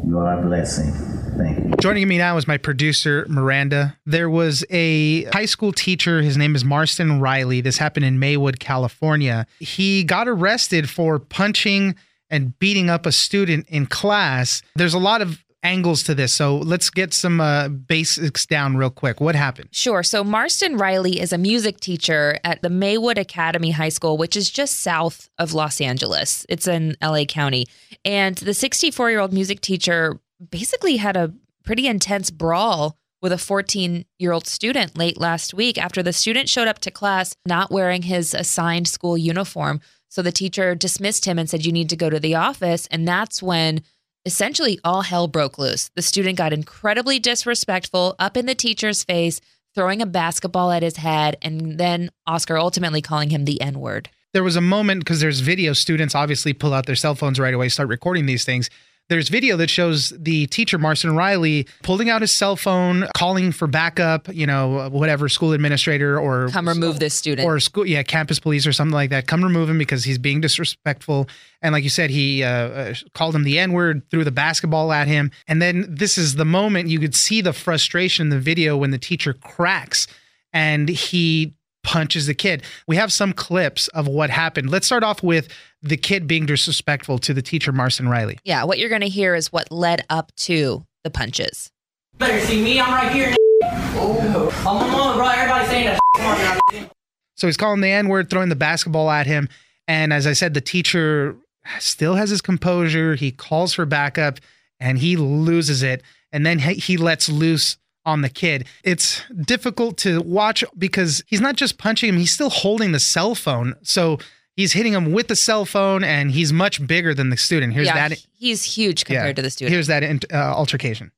You 0.09 0.17
are 0.17 0.39
a 0.39 0.41
blessing. 0.41 0.93
Thank 1.37 1.59
you. 1.59 1.75
Joining 1.79 2.07
me 2.07 2.17
now 2.17 2.37
is 2.37 2.47
my 2.47 2.57
producer, 2.57 3.27
Miranda. 3.29 3.95
There 4.07 4.27
was 4.27 4.65
a 4.71 5.25
high 5.25 5.45
school 5.45 5.73
teacher. 5.73 6.23
His 6.23 6.37
name 6.37 6.55
is 6.55 6.65
Marston 6.65 7.21
Riley. 7.21 7.61
This 7.61 7.77
happened 7.77 8.07
in 8.07 8.17
Maywood, 8.17 8.59
California. 8.59 9.45
He 9.59 10.03
got 10.03 10.27
arrested 10.27 10.89
for 10.89 11.19
punching 11.19 11.93
and 12.31 12.57
beating 12.57 12.89
up 12.89 13.05
a 13.05 13.11
student 13.11 13.67
in 13.69 13.85
class. 13.85 14.63
There's 14.75 14.95
a 14.95 14.99
lot 14.99 15.21
of 15.21 15.44
angles 15.65 16.03
to 16.03 16.15
this. 16.15 16.31
So 16.31 16.57
let's 16.57 16.89
get 16.89 17.13
some 17.13 17.41
uh, 17.41 17.67
basics 17.67 18.45
down 18.45 18.77
real 18.77 18.89
quick. 18.89 19.19
What 19.19 19.35
happened? 19.35 19.69
Sure. 19.71 20.03
So 20.03 20.23
Marston 20.23 20.77
Riley 20.77 21.19
is 21.19 21.33
a 21.33 21.37
music 21.37 21.79
teacher 21.79 22.39
at 22.43 22.61
the 22.61 22.69
Maywood 22.69 23.17
Academy 23.17 23.71
High 23.71 23.89
School, 23.89 24.17
which 24.17 24.37
is 24.37 24.49
just 24.49 24.79
south 24.79 25.29
of 25.37 25.53
Los 25.53 25.81
Angeles. 25.81 26.45
It's 26.47 26.67
in 26.67 26.95
LA 27.01 27.25
County. 27.25 27.65
And 28.05 28.35
the 28.35 28.53
64 28.53 29.09
year 29.09 29.19
old 29.19 29.33
music 29.33 29.61
teacher 29.61 30.19
basically 30.49 30.97
had 30.97 31.17
a 31.17 31.33
pretty 31.63 31.87
intense 31.87 32.29
brawl 32.29 32.97
with 33.21 33.31
a 33.31 33.37
14 33.37 34.05
year 34.19 34.31
old 34.31 34.45
student 34.45 34.97
late 34.97 35.19
last 35.19 35.53
week 35.53 35.77
after 35.77 36.03
the 36.03 36.13
student 36.13 36.47
showed 36.47 36.67
up 36.67 36.79
to 36.79 36.91
class 36.91 37.35
not 37.47 37.71
wearing 37.71 38.03
his 38.03 38.33
assigned 38.35 38.87
school 38.87 39.17
uniform. 39.17 39.81
So 40.09 40.21
the 40.21 40.31
teacher 40.31 40.75
dismissed 40.75 41.25
him 41.25 41.39
and 41.39 41.49
said, 41.49 41.65
You 41.65 41.71
need 41.71 41.89
to 41.89 41.95
go 41.95 42.09
to 42.09 42.19
the 42.19 42.35
office. 42.35 42.87
And 42.91 43.07
that's 43.07 43.41
when 43.41 43.81
essentially 44.25 44.79
all 44.83 45.01
hell 45.01 45.27
broke 45.27 45.57
loose. 45.57 45.89
The 45.95 46.01
student 46.01 46.37
got 46.37 46.53
incredibly 46.53 47.19
disrespectful 47.19 48.15
up 48.19 48.35
in 48.37 48.45
the 48.45 48.55
teacher's 48.55 49.03
face, 49.03 49.39
throwing 49.75 50.01
a 50.01 50.05
basketball 50.05 50.71
at 50.71 50.83
his 50.83 50.97
head, 50.97 51.37
and 51.41 51.77
then 51.77 52.09
Oscar 52.25 52.57
ultimately 52.57 53.01
calling 53.01 53.29
him 53.29 53.45
the 53.45 53.61
N 53.61 53.79
word. 53.79 54.09
There 54.33 54.43
was 54.43 54.55
a 54.55 54.61
moment 54.61 55.01
because 55.01 55.21
there's 55.21 55.39
video, 55.39 55.73
students 55.73 56.15
obviously 56.15 56.53
pull 56.53 56.73
out 56.73 56.85
their 56.85 56.95
cell 56.95 57.15
phones 57.15 57.39
right 57.39 57.53
away, 57.53 57.69
start 57.69 57.89
recording 57.89 58.25
these 58.25 58.43
things 58.43 58.69
there's 59.09 59.29
video 59.29 59.55
that 59.57 59.69
shows 59.69 60.09
the 60.17 60.47
teacher 60.47 60.77
Marston 60.77 61.15
Riley 61.15 61.67
pulling 61.83 62.09
out 62.09 62.21
his 62.21 62.31
cell 62.31 62.55
phone, 62.55 63.07
calling 63.15 63.51
for 63.51 63.67
backup, 63.67 64.33
you 64.33 64.47
know, 64.47 64.89
whatever 64.89 65.29
school 65.29 65.53
administrator 65.53 66.19
or 66.19 66.49
come 66.49 66.67
remove 66.67 66.99
this 66.99 67.13
student 67.13 67.47
or 67.47 67.59
school, 67.59 67.85
yeah, 67.85 68.03
campus 68.03 68.39
police 68.39 68.65
or 68.65 68.73
something 68.73 68.93
like 68.93 69.11
that. 69.11 69.27
Come 69.27 69.43
remove 69.43 69.69
him 69.69 69.77
because 69.77 70.03
he's 70.03 70.17
being 70.17 70.41
disrespectful. 70.41 71.27
And 71.61 71.73
like 71.73 71.83
you 71.83 71.89
said, 71.89 72.09
he 72.09 72.43
uh, 72.43 72.49
uh, 72.49 72.93
called 73.13 73.35
him 73.35 73.43
the 73.43 73.59
N 73.59 73.73
word, 73.73 74.03
threw 74.09 74.23
the 74.23 74.31
basketball 74.31 74.91
at 74.91 75.07
him, 75.07 75.31
and 75.47 75.61
then 75.61 75.85
this 75.89 76.17
is 76.17 76.35
the 76.35 76.45
moment 76.45 76.89
you 76.89 76.99
could 76.99 77.15
see 77.15 77.41
the 77.41 77.53
frustration 77.53 78.25
in 78.25 78.29
the 78.29 78.39
video 78.39 78.75
when 78.75 78.91
the 78.91 78.97
teacher 78.97 79.33
cracks 79.33 80.07
and 80.55 80.87
he 80.87 81.53
punches 81.85 82.25
the 82.25 82.33
kid. 82.33 82.63
We 82.87 82.97
have 82.97 83.13
some 83.13 83.31
clips 83.31 83.87
of 83.89 84.07
what 84.07 84.29
happened. 84.29 84.69
Let's 84.69 84.85
start 84.85 85.03
off 85.03 85.23
with 85.23 85.47
the 85.81 85.95
kid 85.95 86.27
being 86.27 86.45
disrespectful 86.45 87.19
to 87.19 87.33
the 87.33 87.41
teacher, 87.41 87.71
Marston 87.71 88.09
Riley. 88.09 88.39
Yeah, 88.43 88.63
what 88.63 88.79
you're 88.79 88.89
going 88.89 89.01
to 89.01 89.07
hear 89.07 89.35
is 89.35 89.53
what 89.53 89.71
led 89.71 90.03
up 90.09 90.35
to 90.37 90.83
the 91.03 91.11
punches. 91.11 91.71
Better 92.17 92.39
see 92.41 92.61
me, 92.63 92.81
I'm 92.81 92.91
right 92.91 93.11
here. 93.11 93.35
Oh, 93.63 94.51
I'm 94.61 94.93
on, 94.93 95.17
bro. 95.17 95.27
Everybody 95.27 95.65
saying 95.67 95.85
that. 95.85 96.89
So 97.35 97.47
he's 97.47 97.57
calling 97.57 97.81
the 97.81 97.89
N 97.89 98.07
word, 98.07 98.29
throwing 98.29 98.49
the 98.49 98.55
basketball 98.55 99.09
at 99.09 99.27
him. 99.27 99.47
And 99.87 100.11
as 100.11 100.25
I 100.25 100.33
said, 100.33 100.53
the 100.53 100.61
teacher 100.61 101.35
still 101.79 102.15
has 102.15 102.29
his 102.29 102.41
composure. 102.41 103.15
He 103.15 103.31
calls 103.31 103.73
for 103.73 103.85
backup 103.85 104.39
and 104.79 104.97
he 104.97 105.17
loses 105.17 105.83
it. 105.83 106.01
And 106.31 106.45
then 106.45 106.59
he 106.59 106.97
lets 106.97 107.29
loose 107.29 107.77
on 108.05 108.21
the 108.21 108.29
kid. 108.29 108.67
It's 108.83 109.21
difficult 109.45 109.97
to 109.99 110.21
watch 110.21 110.63
because 110.77 111.23
he's 111.27 111.41
not 111.41 111.55
just 111.55 111.77
punching 111.77 112.09
him, 112.09 112.17
he's 112.17 112.31
still 112.31 112.49
holding 112.49 112.91
the 112.91 112.99
cell 112.99 113.35
phone. 113.35 113.75
So 113.81 114.19
he's 114.55 114.73
hitting 114.73 114.93
him 114.93 115.11
with 115.11 115.27
the 115.27 115.35
cell 115.35 115.65
phone 115.65 116.03
and 116.03 116.31
he's 116.31 116.53
much 116.53 116.85
bigger 116.85 117.13
than 117.13 117.29
the 117.29 117.37
student. 117.37 117.73
Here's 117.73 117.87
yeah, 117.87 118.09
that. 118.09 118.25
He's 118.33 118.63
huge 118.63 119.05
compared 119.05 119.29
yeah, 119.29 119.33
to 119.33 119.41
the 119.41 119.49
student. 119.49 119.73
Here's 119.73 119.87
that 119.87 120.03
uh, 120.33 120.35
altercation. 120.35 121.11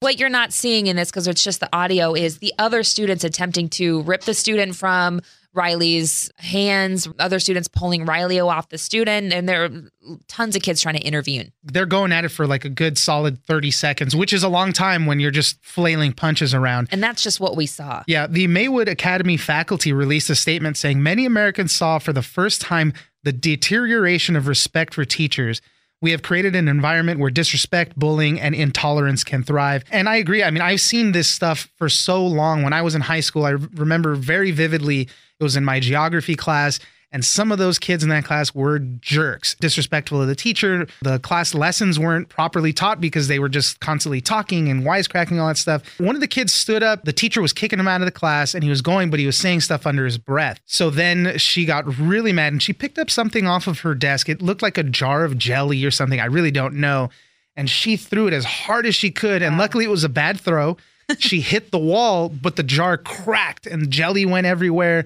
What 0.00 0.18
you're 0.18 0.28
not 0.28 0.52
seeing 0.52 0.88
in 0.88 0.96
this, 0.96 1.10
because 1.10 1.28
it's 1.28 1.44
just 1.44 1.60
the 1.60 1.68
audio, 1.72 2.12
is 2.14 2.38
the 2.38 2.52
other 2.58 2.82
students 2.82 3.22
attempting 3.22 3.68
to 3.70 4.02
rip 4.02 4.22
the 4.22 4.34
student 4.34 4.74
from 4.74 5.20
Riley's 5.54 6.30
hands, 6.38 7.08
other 7.18 7.38
students 7.38 7.68
pulling 7.68 8.06
Riley 8.06 8.40
off 8.40 8.70
the 8.70 8.78
student, 8.78 9.32
and 9.32 9.48
there 9.48 9.64
are 9.64 9.70
tons 10.28 10.56
of 10.56 10.62
kids 10.62 10.80
trying 10.80 10.96
to 10.96 11.02
intervene. 11.02 11.52
They're 11.62 11.86
going 11.86 12.12
at 12.12 12.24
it 12.24 12.30
for 12.30 12.46
like 12.46 12.64
a 12.64 12.70
good 12.70 12.96
solid 12.96 13.42
30 13.44 13.70
seconds, 13.70 14.16
which 14.16 14.32
is 14.32 14.42
a 14.42 14.48
long 14.48 14.72
time 14.72 15.06
when 15.06 15.20
you're 15.20 15.30
just 15.30 15.62
flailing 15.62 16.12
punches 16.12 16.54
around. 16.54 16.88
And 16.90 17.02
that's 17.02 17.22
just 17.22 17.38
what 17.38 17.56
we 17.56 17.66
saw. 17.66 18.02
Yeah. 18.06 18.26
The 18.26 18.46
Maywood 18.46 18.88
Academy 18.88 19.36
faculty 19.36 19.92
released 19.92 20.30
a 20.30 20.34
statement 20.34 20.76
saying 20.76 21.02
many 21.02 21.26
Americans 21.26 21.72
saw 21.72 21.98
for 21.98 22.12
the 22.12 22.22
first 22.22 22.60
time 22.60 22.94
the 23.22 23.32
deterioration 23.32 24.36
of 24.36 24.48
respect 24.48 24.94
for 24.94 25.04
teachers 25.04 25.60
we 26.02 26.10
have 26.10 26.22
created 26.22 26.54
an 26.54 26.68
environment 26.68 27.20
where 27.20 27.30
disrespect, 27.30 27.98
bullying, 27.98 28.38
and 28.38 28.54
intolerance 28.54 29.24
can 29.24 29.42
thrive. 29.42 29.84
And 29.90 30.08
I 30.08 30.16
agree. 30.16 30.42
I 30.42 30.50
mean, 30.50 30.60
I've 30.60 30.80
seen 30.80 31.12
this 31.12 31.28
stuff 31.28 31.70
for 31.76 31.88
so 31.88 32.26
long. 32.26 32.62
When 32.62 32.72
I 32.72 32.82
was 32.82 32.94
in 32.94 33.00
high 33.00 33.20
school, 33.20 33.44
I 33.46 33.50
remember 33.50 34.16
very 34.16 34.50
vividly, 34.50 35.02
it 35.02 35.42
was 35.42 35.56
in 35.56 35.64
my 35.64 35.80
geography 35.80 36.34
class 36.34 36.80
and 37.12 37.24
some 37.24 37.52
of 37.52 37.58
those 37.58 37.78
kids 37.78 38.02
in 38.02 38.08
that 38.08 38.24
class 38.24 38.54
were 38.54 38.78
jerks, 38.78 39.54
disrespectful 39.56 40.22
of 40.22 40.28
the 40.28 40.34
teacher. 40.34 40.86
The 41.02 41.18
class 41.18 41.54
lessons 41.54 41.98
weren't 41.98 42.30
properly 42.30 42.72
taught 42.72 43.02
because 43.02 43.28
they 43.28 43.38
were 43.38 43.50
just 43.50 43.80
constantly 43.80 44.22
talking 44.22 44.68
and 44.68 44.82
wisecracking, 44.82 45.38
all 45.38 45.48
that 45.48 45.58
stuff. 45.58 45.82
One 46.00 46.14
of 46.14 46.22
the 46.22 46.26
kids 46.26 46.54
stood 46.54 46.82
up. 46.82 47.04
The 47.04 47.12
teacher 47.12 47.42
was 47.42 47.52
kicking 47.52 47.78
him 47.78 47.86
out 47.86 48.00
of 48.00 48.06
the 48.06 48.12
class 48.12 48.54
and 48.54 48.64
he 48.64 48.70
was 48.70 48.80
going, 48.80 49.10
but 49.10 49.20
he 49.20 49.26
was 49.26 49.36
saying 49.36 49.60
stuff 49.60 49.86
under 49.86 50.06
his 50.06 50.16
breath. 50.16 50.60
So 50.64 50.88
then 50.88 51.36
she 51.36 51.66
got 51.66 51.84
really 51.98 52.32
mad 52.32 52.54
and 52.54 52.62
she 52.62 52.72
picked 52.72 52.98
up 52.98 53.10
something 53.10 53.46
off 53.46 53.66
of 53.66 53.80
her 53.80 53.94
desk. 53.94 54.30
It 54.30 54.40
looked 54.40 54.62
like 54.62 54.78
a 54.78 54.82
jar 54.82 55.24
of 55.24 55.36
jelly 55.36 55.84
or 55.84 55.90
something. 55.90 56.18
I 56.18 56.26
really 56.26 56.50
don't 56.50 56.76
know. 56.76 57.10
And 57.54 57.68
she 57.68 57.98
threw 57.98 58.26
it 58.26 58.32
as 58.32 58.46
hard 58.46 58.86
as 58.86 58.94
she 58.94 59.10
could. 59.10 59.42
And 59.42 59.58
luckily, 59.58 59.84
it 59.84 59.90
was 59.90 60.04
a 60.04 60.08
bad 60.08 60.40
throw. 60.40 60.78
she 61.18 61.40
hit 61.42 61.70
the 61.70 61.78
wall, 61.78 62.30
but 62.30 62.56
the 62.56 62.62
jar 62.62 62.96
cracked 62.96 63.66
and 63.66 63.90
jelly 63.90 64.24
went 64.24 64.46
everywhere. 64.46 65.04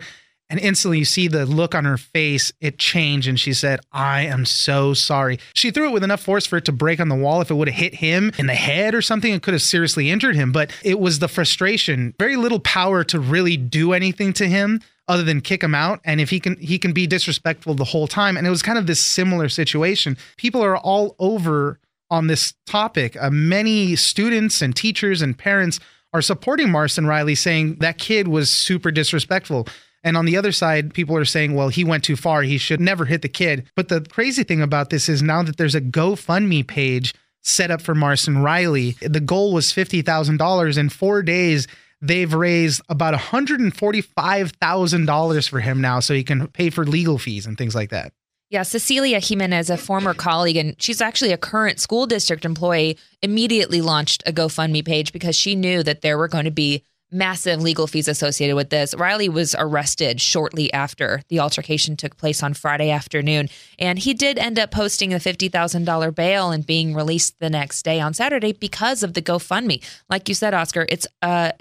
And 0.49 0.61
instantly 0.61 1.01
you 1.01 1.05
see 1.05 1.27
the 1.29 1.45
look 1.45 1.75
on 1.75 1.85
her 1.85 1.97
face, 1.97 2.53
it 2.61 2.79
changed. 2.79 3.27
And 3.27 3.39
she 3.39 3.53
said, 3.53 3.81
I 3.93 4.23
am 4.23 4.45
so 4.45 4.95
sorry. 4.95 5.39
She 5.55 5.71
threw 5.71 5.89
it 5.89 5.93
with 5.93 6.05
enough 6.05 6.23
force 6.23 6.47
for 6.47 6.57
it 6.57 6.65
to 6.67 6.73
break 6.73 7.01
on 7.01 7.09
the 7.09 7.17
wall. 7.17 7.41
If 7.41 7.51
it 7.51 7.55
would 7.55 7.69
have 7.69 7.77
hit 7.77 7.95
him 7.95 8.33
in 8.39 8.47
the 8.47 8.55
head 8.55 8.95
or 8.95 9.03
something, 9.03 9.33
it 9.33 9.43
could 9.43 9.55
have 9.55 9.63
seriously 9.63 10.11
injured 10.11 10.37
him. 10.37 10.53
But 10.53 10.71
it 10.85 11.01
was 11.01 11.19
the 11.19 11.29
frustration, 11.29 12.15
very 12.19 12.37
little 12.37 12.61
power 12.61 13.03
to 13.05 13.19
really 13.19 13.57
do 13.57 13.93
anything 13.93 14.33
to 14.35 14.47
him 14.47 14.81
other 15.09 15.23
than 15.23 15.41
kick 15.41 15.63
him 15.63 15.75
out 15.75 16.01
and 16.05 16.21
if 16.21 16.31
he 16.31 16.41
can 16.41 16.57
he 16.57 16.81
can 16.81 16.93
be 16.93 17.07
disrespectful 17.07 17.75
the 17.75 17.85
whole 17.85 18.09
time 18.09 18.37
and 18.37 18.45
it 18.45 18.51
was 18.51 18.61
kind 18.63 18.77
of 18.77 18.89
this 18.89 19.01
similar 19.01 19.49
situation 19.49 20.17
people 20.37 20.61
are 20.61 20.77
all 20.77 21.15
over 21.21 21.79
on 22.11 22.27
this 22.27 22.55
topic 22.67 23.17
uh, 23.21 23.31
many 23.31 23.95
students 23.95 24.61
and 24.61 24.75
teachers 24.75 25.23
and 25.23 25.39
parents 25.39 25.79
are 26.13 26.23
supporting 26.23 26.71
Marston 26.71 27.07
Riley 27.07 27.35
saying 27.35 27.77
that 27.77 27.99
kid 27.99 28.27
was 28.27 28.51
super 28.51 28.91
disrespectful 28.91 29.69
and 30.07 30.17
on 30.17 30.25
the 30.25 30.37
other 30.37 30.53
side, 30.53 30.95
people 30.95 31.17
are 31.17 31.25
saying, 31.25 31.55
well, 31.55 31.69
he 31.69 31.83
went 31.83 32.05
too 32.05 32.15
far. 32.15 32.43
He 32.43 32.59
should 32.59 32.81
never 32.81 33.07
hit 33.07 33.23
the 33.23 33.29
kid. 33.29 33.69
But 33.75 33.89
the 33.89 34.03
crazy 34.03 34.45
thing 34.45 34.63
about 34.63 34.91
this 34.91 35.09
is 35.09 35.21
now 35.21 35.43
that 35.43 35.57
there's 35.57 35.75
a 35.75 35.81
GoFundMe 35.81 36.65
page 36.65 37.13
set 37.43 37.73
up 37.73 37.83
for 37.83 37.93
Marston 37.93 38.39
Riley, 38.39 38.93
the 39.01 39.19
goal 39.19 39.53
was 39.53 39.73
$50,000. 39.73 40.79
In 40.79 40.89
four 40.91 41.23
days, 41.23 41.67
they've 42.01 42.33
raised 42.33 42.83
about 42.89 43.15
$145,000 43.15 45.49
for 45.49 45.61
him 45.61 45.81
now 45.81 45.99
so 45.99 46.15
he 46.15 46.23
can 46.23 46.47
pay 46.49 46.71
for 46.71 46.87
legal 46.87 47.19
fees 47.19 47.45
and 47.45 47.59
things 47.59 47.75
like 47.75 47.91
that. 47.91 48.13
Yeah, 48.49 48.63
Cecilia 48.63 49.19
Jimenez, 49.19 49.71
a 49.71 49.77
former 49.77 50.15
colleague, 50.15 50.57
and 50.57 50.81
she's 50.81 51.01
actually 51.01 51.33
a 51.33 51.37
current 51.37 51.81
school 51.81 52.07
district 52.07 52.45
employee, 52.45 52.97
immediately 53.23 53.81
launched 53.81 54.23
a 54.25 54.33
GoFundMe 54.33 54.87
page 54.87 55.13
because 55.13 55.35
she 55.35 55.57
knew 55.57 55.83
that 55.83 56.03
there 56.03 56.17
were 56.17 56.29
going 56.29 56.45
to 56.45 56.53
be 56.53 56.85
massive 57.11 57.63
legal 57.63 57.87
fees 57.87 58.09
associated 58.09 58.57
with 58.57 58.71
this. 58.71 58.95
Riley 58.95 59.29
was 59.29 59.55
arrested 59.59 60.21
shortly 60.21 60.73
after 60.73 61.23
the 61.29 61.41
altercation 61.41 61.97
took 61.97 62.17
place 62.17 62.43
on 62.43 62.55
Friday 62.55 62.91
afternoon, 62.91 63.49
and 63.79 63.99
he 63.99 64.15
did 64.15 64.39
end 64.39 64.59
up 64.59 64.71
posting 64.71 65.13
a 65.15 65.19
$50,000 65.19 66.15
bail 66.15 66.51
and 66.51 66.67
being 66.67 66.95
released 66.95 67.39
the 67.39 67.51
next 67.51 67.83
day 67.85 68.01
on 68.01 68.15
Saturday 68.15 68.53
because 68.53 69.03
of 69.03 69.15
the 69.15 69.23
GoFundMe. 69.23 69.83
Like 70.11 70.29
you 70.29 70.35
said, 70.35 70.55
Oscar, 70.55 70.87
it's 70.89 71.07
uh, 71.23 71.53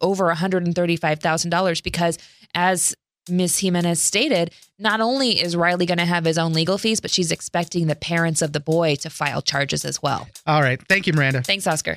over 0.00 0.32
$135,000 0.32 1.82
because 1.82 2.18
as 2.54 2.94
Ms. 3.28 3.58
Jimenez 3.58 4.00
stated, 4.00 4.52
not 4.78 5.00
only 5.00 5.40
is 5.40 5.56
Riley 5.56 5.86
going 5.86 5.98
to 5.98 6.04
have 6.04 6.24
his 6.24 6.38
own 6.38 6.52
legal 6.52 6.78
fees, 6.78 7.00
but 7.00 7.10
she's 7.10 7.32
expecting 7.32 7.86
the 7.86 7.96
parents 7.96 8.42
of 8.42 8.52
the 8.52 8.60
boy 8.60 8.96
to 8.96 9.10
file 9.10 9.42
charges 9.42 9.84
as 9.84 10.02
well. 10.02 10.28
All 10.46 10.60
right. 10.60 10.80
Thank 10.88 11.06
you, 11.06 11.12
Miranda. 11.12 11.42
Thanks, 11.42 11.66
Oscar. 11.66 11.96